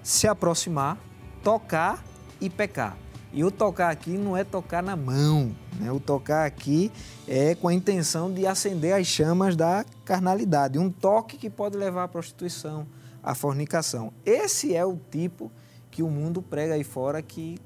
[0.03, 0.99] se aproximar,
[1.43, 2.05] tocar
[2.41, 2.97] e pecar.
[3.33, 5.91] E o tocar aqui não é tocar na mão, né?
[5.91, 6.93] O tocar aqui
[7.27, 12.05] é com a intenção de acender as chamas da carnalidade, um toque que pode levar
[12.05, 12.87] à prostituição,
[13.21, 14.13] à fornicação.
[14.25, 15.51] Esse é o tipo
[15.91, 17.59] que o mundo prega aí fora que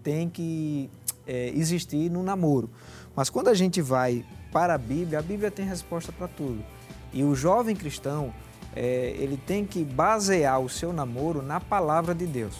[0.00, 0.88] tem que
[1.26, 2.70] é, existir no namoro.
[3.14, 6.64] Mas quando a gente vai para a Bíblia, a Bíblia tem resposta para tudo.
[7.12, 8.32] E o jovem cristão,
[8.74, 12.54] é, ele tem que basear o seu namoro na palavra de Deus.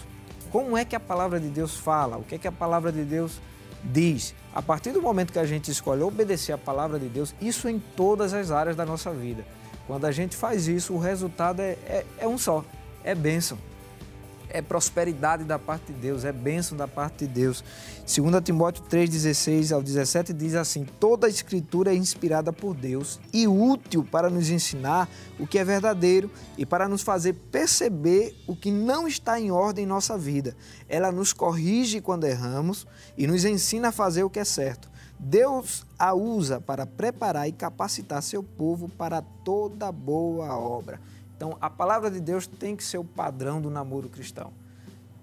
[0.50, 2.16] Como é que a palavra de Deus fala?
[2.16, 3.40] O que é que a palavra de Deus
[3.84, 4.34] diz?
[4.52, 7.78] A partir do momento que a gente escolhe obedecer a palavra de Deus, isso em
[7.78, 9.44] todas as áreas da nossa vida.
[9.86, 12.64] Quando a gente faz isso, o resultado é, é, é um só,
[13.04, 13.56] é bênção
[14.50, 17.64] é prosperidade da parte de Deus, é bênção da parte de Deus.
[18.06, 23.46] 2 Timóteo 3,16 ao 17 diz assim: Toda a escritura é inspirada por Deus e
[23.46, 28.70] útil para nos ensinar o que é verdadeiro e para nos fazer perceber o que
[28.70, 30.56] não está em ordem em nossa vida.
[30.88, 32.86] Ela nos corrige quando erramos
[33.16, 34.90] e nos ensina a fazer o que é certo.
[35.22, 40.98] Deus a usa para preparar e capacitar seu povo para toda boa obra.
[41.40, 44.52] Então, a palavra de Deus tem que ser o padrão do namoro cristão.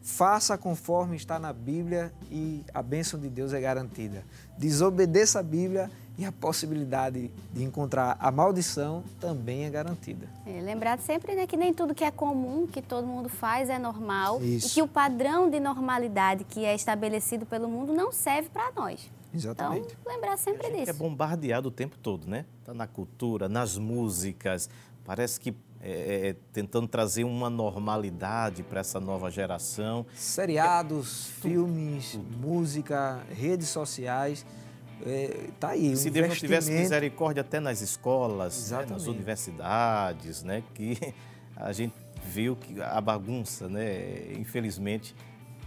[0.01, 4.23] Faça conforme está na Bíblia e a bênção de Deus é garantida.
[4.57, 10.27] Desobedeça a Bíblia e a possibilidade de encontrar a maldição também é garantida.
[10.47, 13.77] É, lembrar sempre né, que nem tudo que é comum, que todo mundo faz, é
[13.77, 14.41] normal.
[14.41, 14.69] Isso.
[14.69, 19.07] E que o padrão de normalidade que é estabelecido pelo mundo não serve para nós.
[19.27, 19.95] Então, Exatamente.
[20.03, 20.95] lembrar A sempre é disso.
[20.95, 22.43] bombardeado o tempo todo, né?
[22.65, 24.67] Tá na cultura, nas músicas.
[25.05, 30.05] Parece que é, é, tentando trazer uma normalidade para essa nova geração.
[30.15, 34.45] Seriados, filmes, música, redes sociais,
[35.05, 35.95] é, tá aí.
[35.95, 40.63] Se Deus não tivesse misericórdia até nas escolas, né, nas universidades, né?
[40.73, 40.97] Que
[41.55, 44.33] a gente viu que a bagunça, né?
[44.33, 45.15] Infelizmente,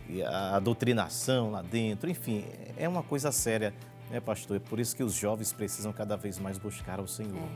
[0.08, 2.44] e a a doutrinação lá dentro, enfim,
[2.76, 3.72] é uma coisa séria,
[4.10, 4.56] né, pastor?
[4.56, 7.48] É por isso que os jovens precisam cada vez mais buscar ao Senhor.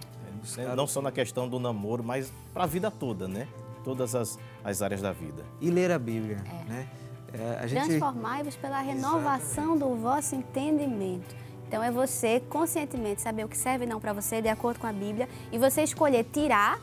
[0.56, 0.64] Né?
[0.64, 3.48] Buscar Não só na questão do namoro, mas para a vida toda, né?
[3.82, 5.44] Todas as, as áreas da vida.
[5.60, 6.88] E ler a Bíblia, né?
[7.32, 7.86] É, a gente...
[7.86, 11.34] Transformai-vos pela renovação do vosso entendimento.
[11.66, 14.86] Então é você conscientemente saber o que serve e não para você, de acordo com
[14.86, 16.78] a Bíblia, e você escolher tirar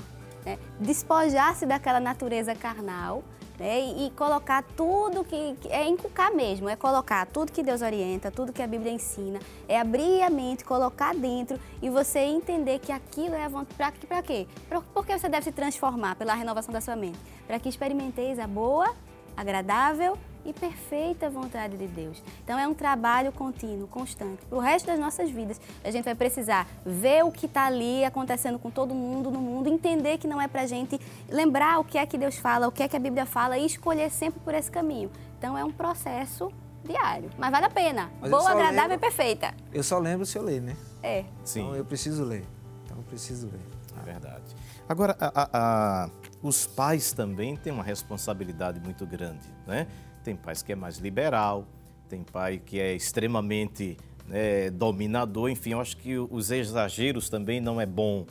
[0.45, 0.57] né?
[0.79, 3.23] despojar-se daquela natureza carnal
[3.61, 3.79] né?
[3.79, 8.61] e, colocar tudo que, é inculcar mesmo, é colocar tudo que Deus orienta, tudo que
[8.61, 13.45] a Bíblia ensina, é abrir a mente, colocar dentro e você entender que aquilo é
[13.45, 14.07] a vontade.
[14.07, 14.47] Para quê?
[14.93, 17.19] Porque você deve se transformar pela renovação da sua mente?
[17.45, 18.95] Para que experimenteis a boa,
[19.41, 22.21] agradável e perfeita vontade de Deus.
[22.43, 24.43] Então é um trabalho contínuo, constante.
[24.47, 28.03] Para o resto das nossas vidas, a gente vai precisar ver o que está ali
[28.03, 31.83] acontecendo com todo mundo no mundo, entender que não é para a gente lembrar o
[31.83, 34.39] que é que Deus fala, o que é que a Bíblia fala e escolher sempre
[34.39, 35.11] por esse caminho.
[35.37, 36.51] Então é um processo
[36.83, 38.09] diário, mas vale a pena.
[38.19, 39.53] Mas Boa, agradável lembro- e perfeita.
[39.71, 40.75] Eu só lembro se eu ler, né?
[41.03, 41.23] É.
[41.43, 41.61] Sim.
[41.61, 42.43] Então eu preciso ler.
[42.85, 43.61] Então eu preciso ler.
[43.99, 44.55] É verdade.
[44.89, 46.09] Agora, a- a- a-
[46.41, 49.87] os pais também têm uma responsabilidade muito grande, né?
[50.23, 51.67] Tem pais que é mais liberal,
[52.09, 57.79] tem pai que é extremamente né, dominador, enfim, eu acho que os exageros também não
[57.79, 58.25] é bom.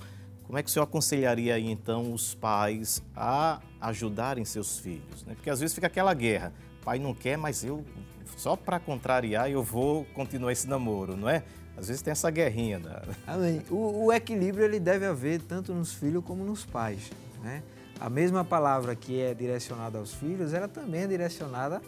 [0.44, 5.24] Como é que o senhor aconselharia aí, então, os pais a ajudarem seus filhos?
[5.24, 5.34] Né?
[5.34, 6.52] Porque às vezes fica aquela guerra,
[6.84, 7.84] pai não quer, mas eu,
[8.36, 11.44] só para contrariar, eu vou continuar esse namoro, não é?
[11.76, 13.02] Às vezes tem essa guerrinha da...
[13.26, 13.62] Amém.
[13.70, 17.10] O, o equilíbrio ele deve haver tanto nos filhos como nos pais,
[17.42, 17.62] né?
[18.00, 21.82] A mesma palavra que é direcionada aos filhos, ela também é direcionada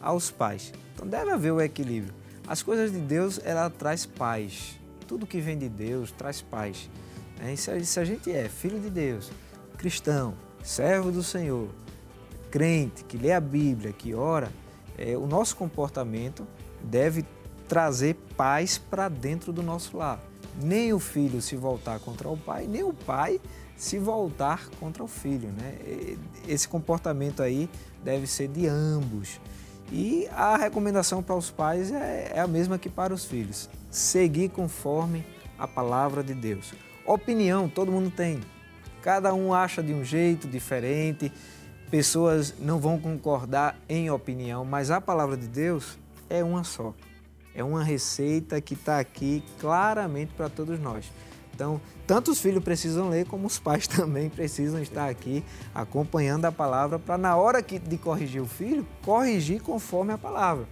[0.00, 0.72] aos pais.
[0.94, 2.12] Então deve haver o equilíbrio.
[2.46, 4.78] As coisas de Deus, ela traz paz.
[5.06, 6.90] Tudo que vem de Deus traz paz.
[7.40, 9.30] a- se a gente é filho de Deus,
[9.78, 11.68] cristão, servo do Senhor,
[12.50, 14.50] crente, que lê a Bíblia, que ora,
[14.98, 16.46] é, o nosso comportamento
[16.82, 17.24] deve
[17.68, 20.20] trazer paz para dentro do nosso lar.
[20.60, 23.40] Nem o filho se voltar contra o pai, nem o pai
[23.76, 25.50] se voltar contra o filho.
[25.50, 26.16] Né?
[26.46, 27.68] Esse comportamento aí
[28.02, 29.40] deve ser de ambos.
[29.90, 34.48] E a recomendação para os pais é, é a mesma que para os filhos: seguir
[34.48, 35.24] conforme
[35.58, 36.72] a palavra de Deus.
[37.04, 38.40] Opinião todo mundo tem.
[39.02, 41.32] Cada um acha de um jeito diferente,
[41.90, 45.98] pessoas não vão concordar em opinião, mas a palavra de Deus
[46.30, 46.94] é uma só.
[47.54, 51.10] É uma receita que está aqui claramente para todos nós.
[51.62, 56.50] Então, tanto os filhos precisam ler, como os pais também precisam estar aqui acompanhando a
[56.50, 60.66] palavra para, na hora que, de corrigir o filho, corrigir conforme a palavra.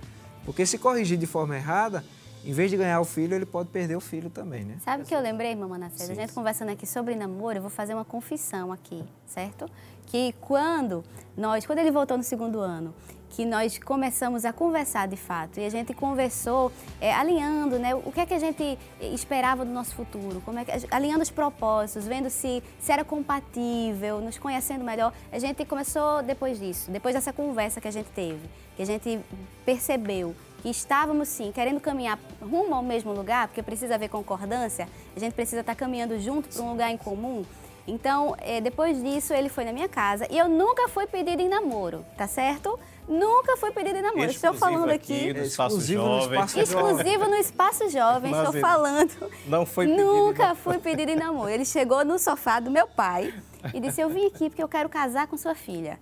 [0.44, 2.04] Porque se corrigir de forma errada,
[2.44, 4.78] em vez de ganhar o filho, ele pode perder o filho também, né?
[4.84, 5.80] Sabe o que eu lembrei, mamãe?
[5.94, 6.34] Sim, A gente sim.
[6.34, 9.66] conversando aqui sobre namoro, eu vou fazer uma confissão aqui, certo?
[10.10, 11.04] Que quando
[11.36, 12.92] nós, quando ele voltou no segundo ano,
[13.30, 17.94] que nós começamos a conversar de fato, e a gente conversou é, alinhando, né?
[17.94, 21.30] O que é que a gente esperava do nosso futuro, como é que, alinhando os
[21.30, 25.12] propósitos, vendo se, se era compatível, nos conhecendo melhor.
[25.30, 29.20] A gente começou depois disso, depois dessa conversa que a gente teve, que a gente
[29.64, 35.20] percebeu que estávamos sim querendo caminhar rumo ao mesmo lugar, porque precisa haver concordância, a
[35.20, 37.44] gente precisa estar caminhando junto para um lugar em comum.
[37.90, 41.48] Então, eh, depois disso, ele foi na minha casa e eu nunca fui pedido em
[41.48, 42.78] namoro, tá certo?
[43.08, 44.30] Nunca fui pedido em namoro.
[44.30, 45.32] Estou Exclusivo falando aqui aqui.
[45.32, 46.38] no Espaço Exclusivo no Jovem.
[46.38, 49.32] Espaço Exclusivo no Espaço Jovem, Mas estou falando.
[49.46, 51.50] não foi Nunca fui pedido em namoro.
[51.50, 53.34] Ele chegou no sofá do meu pai
[53.74, 55.98] e disse: Eu vim aqui porque eu quero casar com sua filha.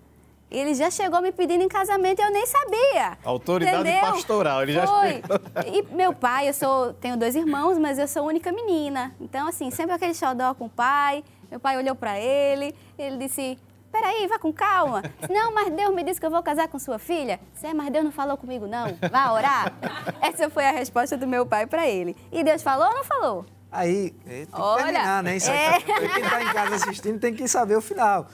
[0.50, 3.18] Ele já chegou me pedindo em casamento e eu nem sabia.
[3.24, 4.00] Autoridade Entendeu?
[4.00, 5.22] pastoral, ele já Foi.
[5.66, 9.14] E meu pai, eu sou, tenho dois irmãos, mas eu sou a única menina.
[9.20, 11.22] Então, assim, sempre aquele xodó com o pai.
[11.50, 13.58] Meu pai olhou pra ele, ele disse:
[13.90, 15.02] Peraí, vá com calma.
[15.30, 17.40] Não, mas Deus me disse que eu vou casar com sua filha.
[17.54, 18.86] Disse, "É, mas Deus não falou comigo, não.
[19.10, 19.72] Vá orar.
[20.20, 22.14] Essa foi a resposta do meu pai pra ele.
[22.30, 23.46] E Deus falou ou não falou?
[23.70, 25.36] Aí, é, tem que Olha, terminar, né?
[25.36, 25.80] Isso é.
[25.80, 28.26] Quem está em casa assistindo tem que saber o final.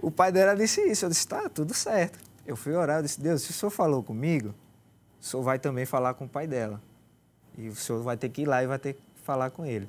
[0.00, 1.04] O pai dela disse isso.
[1.04, 2.18] Eu disse, tá, tudo certo.
[2.46, 4.54] Eu fui orar, eu disse, Deus, se o senhor falou comigo,
[5.20, 6.80] o senhor vai também falar com o pai dela.
[7.56, 9.88] E o senhor vai ter que ir lá e vai ter que falar com ele.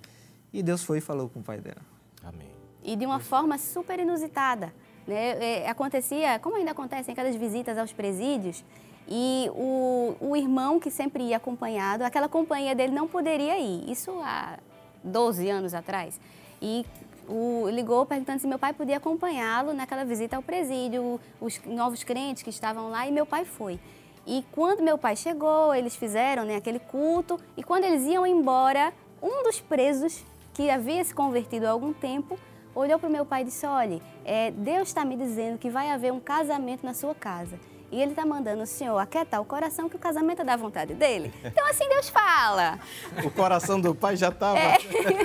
[0.54, 1.82] E Deus foi e falou com o pai dela.
[2.28, 2.48] Amém.
[2.84, 4.74] e de uma forma super inusitada.
[5.06, 5.64] Né?
[5.64, 8.64] É, acontecia, como ainda acontece em aquelas visitas aos presídios,
[9.08, 13.90] e o, o irmão que sempre ia acompanhado, aquela companhia dele não poderia ir.
[13.90, 14.60] Isso há
[15.04, 16.20] 12 anos atrás.
[16.62, 16.86] E
[17.28, 22.44] o, ligou perguntando se meu pai podia acompanhá-lo naquela visita ao presídio, os novos crentes
[22.44, 23.80] que estavam lá, e meu pai foi.
[24.26, 28.94] E quando meu pai chegou, eles fizeram né, aquele culto, e quando eles iam embora,
[29.22, 30.24] um dos presos,
[30.58, 32.36] que havia se convertido há algum tempo,
[32.74, 35.92] olhou para o meu pai e disse: Olha, é, Deus está me dizendo que vai
[35.92, 37.60] haver um casamento na sua casa.
[37.92, 40.94] E ele está mandando o senhor aquietar o coração que o casamento é da vontade
[40.94, 41.34] dele.
[41.44, 42.80] Então assim Deus fala.
[43.24, 44.58] O coração do pai já estava.
[44.60, 44.78] É.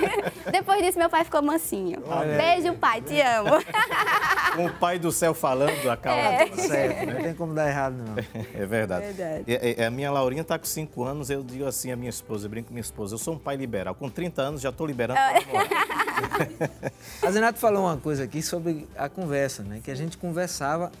[0.51, 2.01] Depois disso, meu pai ficou mansinho.
[2.37, 3.49] Beijo, pai, te amo.
[4.55, 6.45] Com o pai do céu falando, acaba É.
[6.45, 8.15] tudo Certo, não tem como dar errado, não.
[8.53, 9.11] É verdade.
[9.11, 9.43] Verdade.
[9.47, 12.49] E- a minha Laurinha está com 5 anos, eu digo assim à minha esposa, eu
[12.49, 13.95] brinco com minha esposa, eu sou um pai liberal.
[13.95, 15.19] Com 30 anos já estou liberando.
[17.21, 19.81] A Zenato falou uma coisa aqui sobre a conversa, né?
[19.83, 20.91] Que a gente conversava,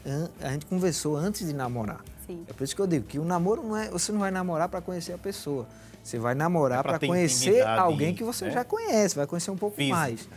[0.41, 2.03] a gente conversou antes de namorar.
[2.25, 2.43] Sim.
[2.47, 4.67] É por isso que eu digo que o namoro não é, você não vai namorar
[4.69, 5.67] para conhecer a pessoa.
[6.03, 8.51] Você vai namorar É pra para conhecer alguém que você né?
[8.51, 9.95] já conhece, vai conhecer um pouco Física.
[9.97, 10.27] mais.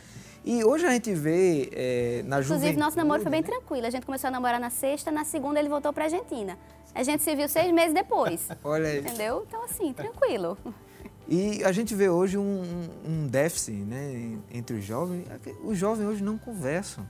[0.45, 2.67] E hoje a gente vê é, na juventude...
[2.69, 3.47] Inclusive, nosso namoro foi bem né?
[3.49, 3.85] tranquilo.
[3.85, 6.57] A gente começou a namorar na sexta, na segunda ele voltou pra Argentina.
[6.95, 8.49] A gente se viu seis meses depois.
[8.63, 9.01] Olha aí.
[9.01, 9.45] Entendeu?
[9.49, 10.57] Então, assim, tranquilo.
[11.29, 15.25] E a gente vê hoje um, um- um déficit né, entre os jovens.
[15.65, 17.05] Os jovens hoje não conversam.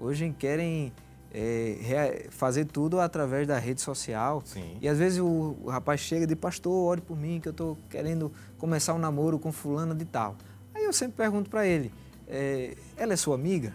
[0.00, 0.92] Hoje querem
[1.34, 4.42] é, fazer tudo através da rede social.
[4.44, 4.78] Sim.
[4.80, 7.52] E às vezes o, o rapaz chega e diz, pastor, ore por mim que eu
[7.52, 10.36] estou querendo começar um namoro com fulana de tal.
[10.74, 11.92] Aí eu sempre pergunto para ele,
[12.28, 13.74] é, ela é sua amiga?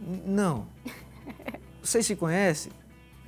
[0.00, 0.66] "N- Não.
[1.82, 2.70] Vocês se conhecem?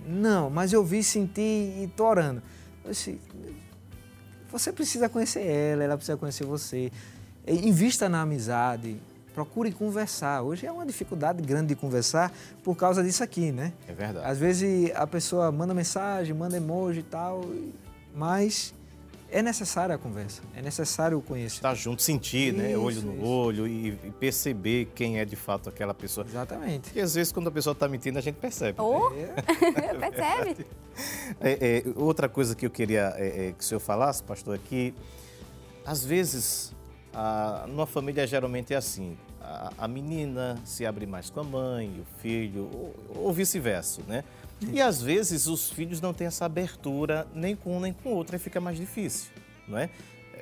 [0.06, 2.42] Não, mas eu vi, senti e estou orando.
[2.84, 3.20] Eu disse,
[4.50, 6.90] você precisa conhecer ela, ela precisa conhecer você.
[7.46, 9.00] Invista na amizade,
[9.40, 10.42] procure conversar.
[10.42, 12.30] Hoje é uma dificuldade grande de conversar
[12.62, 13.72] por causa disso aqui, né?
[13.88, 14.26] É verdade.
[14.26, 17.42] Às vezes a pessoa manda mensagem, manda emoji e tal,
[18.14, 18.74] mas
[19.30, 21.56] é necessária a conversa, é necessário o conhecer.
[21.56, 22.72] Estar junto, sentir, né?
[22.72, 23.24] Isso, Olho no isso.
[23.24, 26.26] olho e, e perceber quem é de fato aquela pessoa.
[26.26, 26.82] Exatamente.
[26.90, 28.78] Porque às vezes quando a pessoa está mentindo, a gente percebe.
[28.78, 29.10] Ou,
[30.00, 30.66] percebe?
[31.40, 34.58] É, é, outra coisa que eu queria é, é, que o senhor falasse, pastor, é
[34.58, 34.92] que
[35.86, 36.74] às vezes
[37.12, 39.16] a, numa família geralmente é assim.
[39.40, 44.24] A, a menina se abre mais com a mãe, o filho, ou, ou vice-versa, né?
[44.72, 48.12] E às vezes os filhos não têm essa abertura nem com um nem com o
[48.12, 49.30] outro, aí fica mais difícil,
[49.66, 49.88] não é?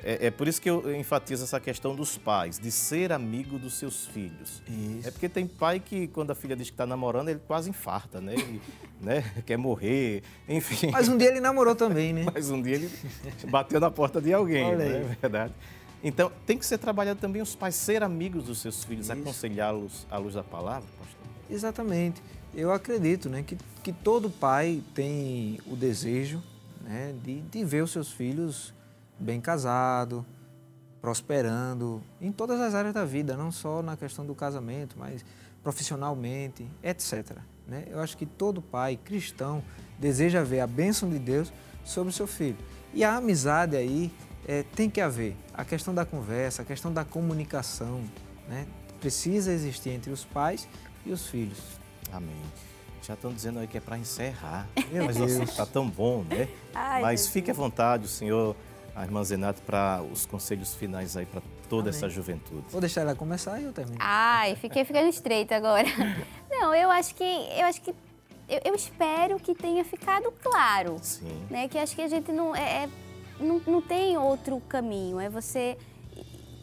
[0.03, 3.73] É, é por isso que eu enfatizo essa questão dos pais, de ser amigo dos
[3.73, 4.61] seus filhos.
[4.67, 5.07] Isso.
[5.07, 8.21] É porque tem pai que, quando a filha diz que está namorando, ele quase infarta,
[8.21, 8.33] né?
[8.33, 8.61] Ele,
[9.01, 9.23] né?
[9.45, 10.91] Quer morrer, enfim.
[10.91, 12.25] Mas um dia ele namorou também, né?
[12.33, 12.89] Mas um dia ele
[13.49, 15.11] bateu na porta de alguém, Olha né?
[15.11, 15.53] É verdade.
[16.03, 20.17] Então, tem que ser trabalhado também os pais ser amigos dos seus filhos, aconselhá-los à
[20.17, 21.19] luz da palavra, pastor.
[21.49, 22.21] Exatamente.
[22.53, 26.41] Eu acredito né, que, que todo pai tem o desejo
[26.81, 28.73] né, de, de ver os seus filhos
[29.19, 30.23] bem casados,
[31.01, 35.23] prosperando em todas as áreas da vida, não só na questão do casamento, mas
[35.63, 37.37] profissionalmente, etc.
[37.67, 37.85] né?
[37.89, 39.63] Eu acho que todo pai cristão
[39.97, 41.51] deseja ver a bênção de Deus
[41.83, 42.57] sobre o seu filho.
[42.93, 44.11] E a amizade aí
[44.49, 45.35] eh, tem que haver.
[45.53, 48.01] A questão da conversa, a questão da comunicação,
[48.47, 48.65] né?
[48.99, 50.67] precisa existir entre os pais
[51.05, 51.59] e os filhos.
[52.11, 52.41] Amém.
[53.01, 54.67] Já estão dizendo aí que é para encerrar.
[54.91, 55.31] Meu Mas Deus.
[55.31, 56.47] está tão bom, né?
[56.73, 57.33] Ai, Mas Jesus.
[57.33, 58.55] fique à vontade, o senhor,
[58.95, 61.97] a irmã Zenato, para os conselhos finais aí para toda Amém.
[61.97, 62.65] essa juventude.
[62.69, 63.97] Vou deixar ela começar e eu termino.
[64.01, 65.87] Ai, fiquei ficando estreita agora.
[66.49, 67.23] Não, eu acho que.
[67.23, 67.91] Eu acho que.
[68.49, 70.97] Eu, eu espero que tenha ficado claro.
[71.01, 71.45] Sim.
[71.49, 71.67] né?
[71.69, 72.89] Que acho que a gente não é, é-
[73.39, 75.19] não, não tem outro caminho.
[75.19, 75.77] É você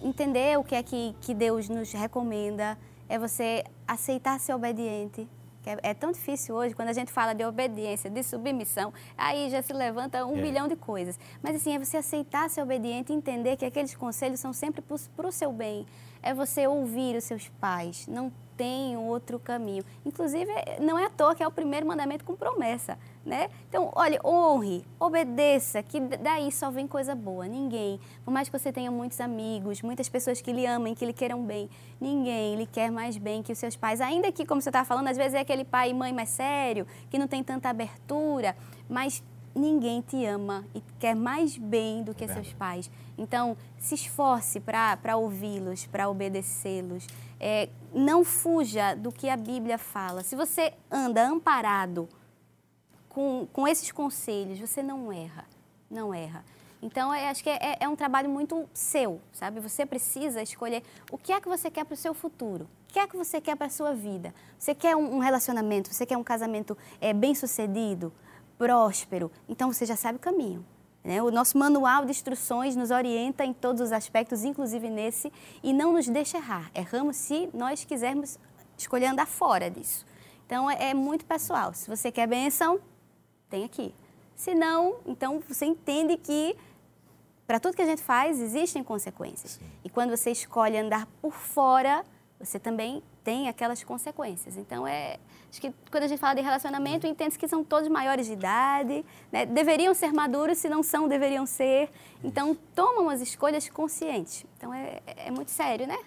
[0.02, 2.78] entender o que é que, que Deus nos recomenda,
[3.08, 5.28] é você aceitar ser obediente.
[5.64, 9.60] É, é tão difícil hoje, quando a gente fala de obediência, de submissão, aí já
[9.60, 10.40] se levanta um É.
[10.42, 11.18] bilhão de coisas.
[11.42, 15.26] Mas assim, é você aceitar ser obediente e entender que aqueles conselhos são sempre para
[15.26, 15.84] o seu bem.
[16.22, 18.06] É você ouvir os seus pais.
[18.06, 19.84] Não tem outro caminho.
[20.04, 20.50] Inclusive,
[20.80, 22.96] não é à toa que é o primeiro mandamento com promessa,
[23.26, 23.50] né?
[23.68, 27.46] Então, olha, honre, obedeça, que daí só vem coisa boa.
[27.48, 31.12] Ninguém, por mais que você tenha muitos amigos, muitas pessoas que lhe amem, que lhe
[31.12, 31.68] queiram bem,
[32.00, 34.00] ninguém lhe quer mais bem que os seus pais.
[34.00, 36.86] Ainda que, como você estava falando, às vezes é aquele pai e mãe mais sério,
[37.10, 38.56] que não tem tanta abertura,
[38.88, 39.22] mas
[39.52, 42.88] ninguém te ama e quer mais bem do que É seus pais.
[43.18, 47.06] Então, se esforce para ouvi-los, para obedecê-los.
[47.40, 50.22] É, não fuja do que a Bíblia fala.
[50.22, 52.08] Se você anda amparado
[53.16, 55.46] com, com esses conselhos, você não erra.
[55.90, 56.44] Não erra.
[56.82, 59.58] Então, eu acho que é, é um trabalho muito seu, sabe?
[59.58, 62.64] Você precisa escolher o que é que você quer para o seu futuro.
[62.64, 64.34] O que é que você quer para a sua vida?
[64.58, 65.90] Você quer um, um relacionamento?
[65.90, 68.12] Você quer um casamento é, bem-sucedido,
[68.58, 69.32] próspero?
[69.48, 70.62] Então, você já sabe o caminho.
[71.02, 71.22] Né?
[71.22, 75.32] O nosso manual de instruções nos orienta em todos os aspectos, inclusive nesse,
[75.62, 76.70] e não nos deixa errar.
[76.74, 78.38] Erramos se nós quisermos
[78.76, 80.04] escolher andar fora disso.
[80.44, 81.72] Então, é, é muito pessoal.
[81.72, 82.78] Se você quer bênção,
[83.48, 83.94] tem aqui.
[84.34, 86.54] Se não, então você entende que
[87.46, 89.60] para tudo que a gente faz existem consequências.
[89.84, 92.04] E quando você escolhe andar por fora,
[92.38, 94.56] você também tem aquelas consequências.
[94.56, 95.18] Então, é,
[95.50, 99.04] acho que quando a gente fala de relacionamento, entende que são todos maiores de idade,
[99.32, 99.46] né?
[99.46, 101.88] deveriam ser maduros, se não são, deveriam ser.
[102.22, 104.44] Então, tomam as escolhas conscientes.
[104.56, 105.98] Então, é, é muito sério, né?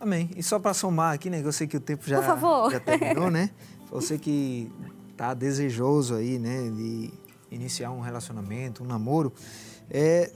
[0.00, 0.30] Amém.
[0.36, 1.40] E só para somar aqui, né?
[1.44, 2.70] Eu sei que o tempo já, Por favor.
[2.70, 3.50] já terminou, né?
[3.90, 4.72] Você que
[5.16, 7.12] tá desejoso aí, né, de
[7.50, 9.32] iniciar um relacionamento, um namoro,
[9.90, 10.32] é,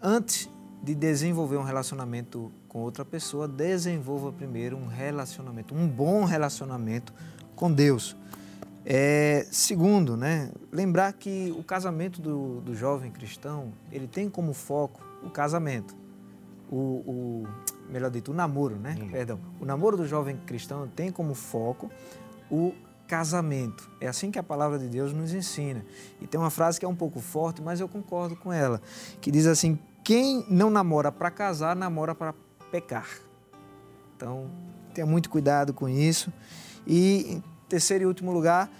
[0.00, 0.48] antes
[0.82, 7.12] de desenvolver um relacionamento com outra pessoa, desenvolva primeiro um relacionamento, um bom relacionamento
[7.54, 8.16] com Deus.
[8.84, 15.00] É, segundo, né, lembrar que o casamento do, do jovem cristão, ele tem como foco
[15.22, 15.94] o casamento.
[16.68, 17.48] O, o
[17.88, 18.96] melhor dito, o namoro, né?
[19.10, 19.38] Perdão.
[19.60, 21.90] O namoro do jovem cristão tem como foco
[22.50, 22.74] o
[23.12, 23.90] casamento.
[24.00, 25.84] É assim que a palavra de Deus nos ensina.
[26.18, 28.80] E tem uma frase que é um pouco forte, mas eu concordo com ela,
[29.20, 32.32] que diz assim: quem não namora para casar, namora para
[32.70, 33.06] pecar.
[34.16, 34.50] Então,
[34.94, 36.32] tenha muito cuidado com isso.
[36.86, 38.70] E em terceiro e último lugar,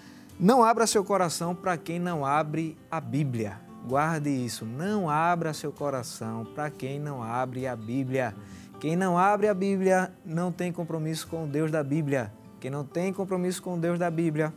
[0.41, 3.61] não abra seu coração para quem não abre a Bíblia.
[3.87, 8.35] Guarde isso, não abra seu coração para quem não abre a Bíblia.
[8.81, 12.33] Quem não abre a Bíblia não tem compromisso com o Deus da Bíblia.
[12.63, 14.55] Quem não tem compromisso com o Deus da Bíblia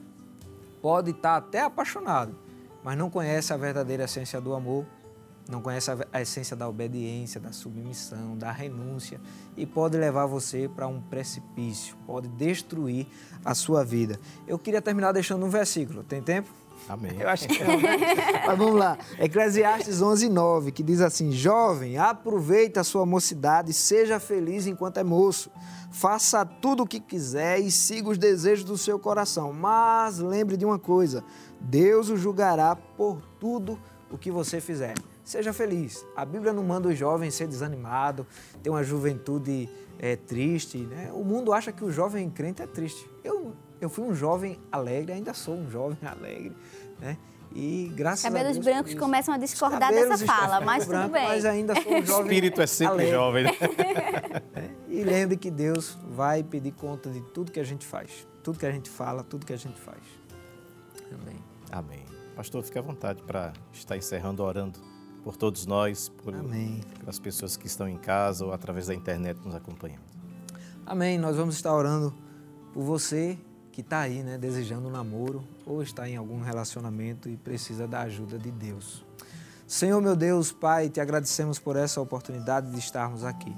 [0.79, 2.37] pode estar até apaixonado,
[2.83, 4.85] mas não conhece a verdadeira essência do amor,
[5.49, 9.19] não conhece a essência da obediência, da submissão, da renúncia
[9.57, 13.07] e pode levar você para um precipício, pode destruir
[13.43, 14.19] a sua vida.
[14.47, 16.03] Eu queria terminar deixando um versículo.
[16.03, 16.53] Tem tempo?
[16.87, 17.17] Amém.
[17.19, 17.97] Eu acho que não, né?
[18.45, 18.97] Mas vamos lá.
[19.19, 25.03] Eclesiastes 11, 9, que diz assim: Jovem, aproveita a sua mocidade, seja feliz enquanto é
[25.03, 25.49] moço.
[25.91, 29.51] Faça tudo o que quiser e siga os desejos do seu coração.
[29.51, 31.23] Mas lembre de uma coisa:
[31.59, 33.79] Deus o julgará por tudo
[34.11, 34.93] o que você fizer.
[35.23, 36.05] Seja feliz.
[36.15, 38.27] A Bíblia não manda os jovens ser desanimado,
[38.61, 39.67] ter uma juventude
[39.97, 40.77] é, triste.
[40.77, 41.11] Né?
[41.13, 43.09] O mundo acha que o jovem crente é triste.
[43.23, 43.53] Eu,
[43.85, 46.55] eu fui um jovem alegre, ainda sou um jovem alegre.
[46.99, 47.17] Né?
[47.53, 48.65] E graças Cabelos a Deus.
[48.65, 48.99] brancos por isso.
[48.99, 51.27] começam a discordar Cabelos dessa fala, mas tudo brancos, bem.
[51.27, 53.11] Mas ainda sou um O jovem espírito é sempre alegre.
[53.13, 53.51] jovem, né?
[54.53, 54.71] né?
[54.89, 58.65] E lembre que Deus vai pedir conta de tudo que a gente faz, tudo que
[58.65, 59.99] a gente fala, tudo que a gente faz.
[61.11, 61.35] Amém.
[61.71, 62.05] Amém.
[62.35, 64.79] Pastor, fique à vontade para estar encerrando orando
[65.23, 66.81] por todos nós, por, Amém.
[66.99, 70.03] pelas pessoas que estão em casa ou através da internet nos acompanhando.
[70.85, 71.17] Amém.
[71.17, 72.13] Nós vamos estar orando
[72.73, 73.37] por você
[73.75, 78.03] que está aí, né, desejando um namoro ou está em algum relacionamento e precisa da
[78.03, 79.03] ajuda de Deus.
[79.67, 83.53] Senhor, meu Deus, Pai, te agradecemos por essa oportunidade de estarmos aqui.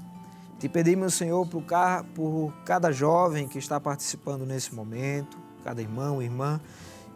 [0.58, 6.20] Te pedimos, Senhor, por, ca- por cada jovem que está participando nesse momento, cada irmão,
[6.20, 6.60] irmã,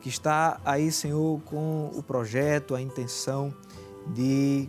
[0.01, 3.53] que está aí, Senhor, com o projeto, a intenção
[4.15, 4.69] de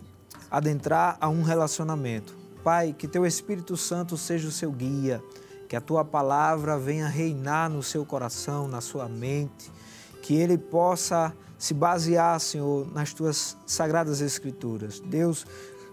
[0.50, 2.36] adentrar a um relacionamento.
[2.64, 5.22] Pai, que teu Espírito Santo seja o seu guia,
[5.74, 9.72] que a tua palavra venha reinar no seu coração, na sua mente,
[10.22, 15.00] que ele possa se basear, Senhor, nas tuas sagradas escrituras.
[15.00, 15.44] Deus,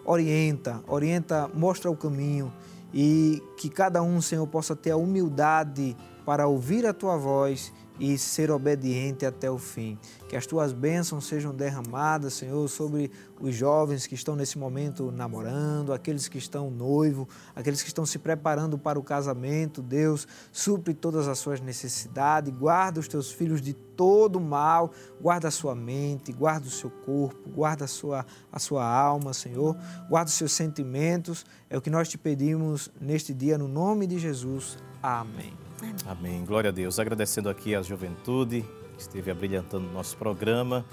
[0.05, 2.53] orienta, orienta, mostra o caminho
[2.93, 8.17] e que cada um, Senhor, possa ter a humildade para ouvir a tua voz e
[8.17, 9.95] ser obediente até o fim.
[10.27, 15.93] Que as tuas bênçãos sejam derramadas, Senhor, sobre os jovens que estão nesse momento namorando,
[15.93, 19.83] aqueles que estão noivo, aqueles que estão se preparando para o casamento.
[19.83, 24.91] Deus, supre todas as suas necessidades, guarda os teus filhos de todo mal,
[25.21, 29.77] guarda a sua mente, guarda o seu corpo, guarda a sua, a sua alma, Senhor,
[30.09, 31.45] guarda os seus sentimentos.
[31.69, 34.79] É o que nós te pedimos neste dia, no nome de Jesus.
[35.03, 35.60] Amém.
[36.05, 36.43] Amém.
[36.45, 36.99] Glória a Deus.
[36.99, 40.85] Agradecendo aqui a juventude que esteve abrilhantando o nosso programa,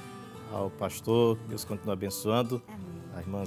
[0.53, 2.63] ao pastor, Deus continue abençoando,
[3.15, 3.43] a irmã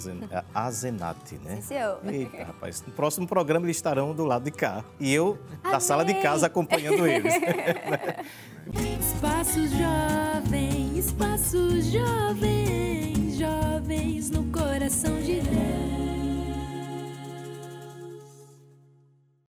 [0.53, 1.55] Azenate, né?
[1.55, 1.99] Sim, senhor.
[2.05, 6.03] Eita, rapaz, no próximo programa eles estarão do lado de cá e eu da sala
[6.03, 7.33] de casa acompanhando eles.
[8.99, 16.20] Espaços jovens, espaços jovens, jovens no coração de Deus.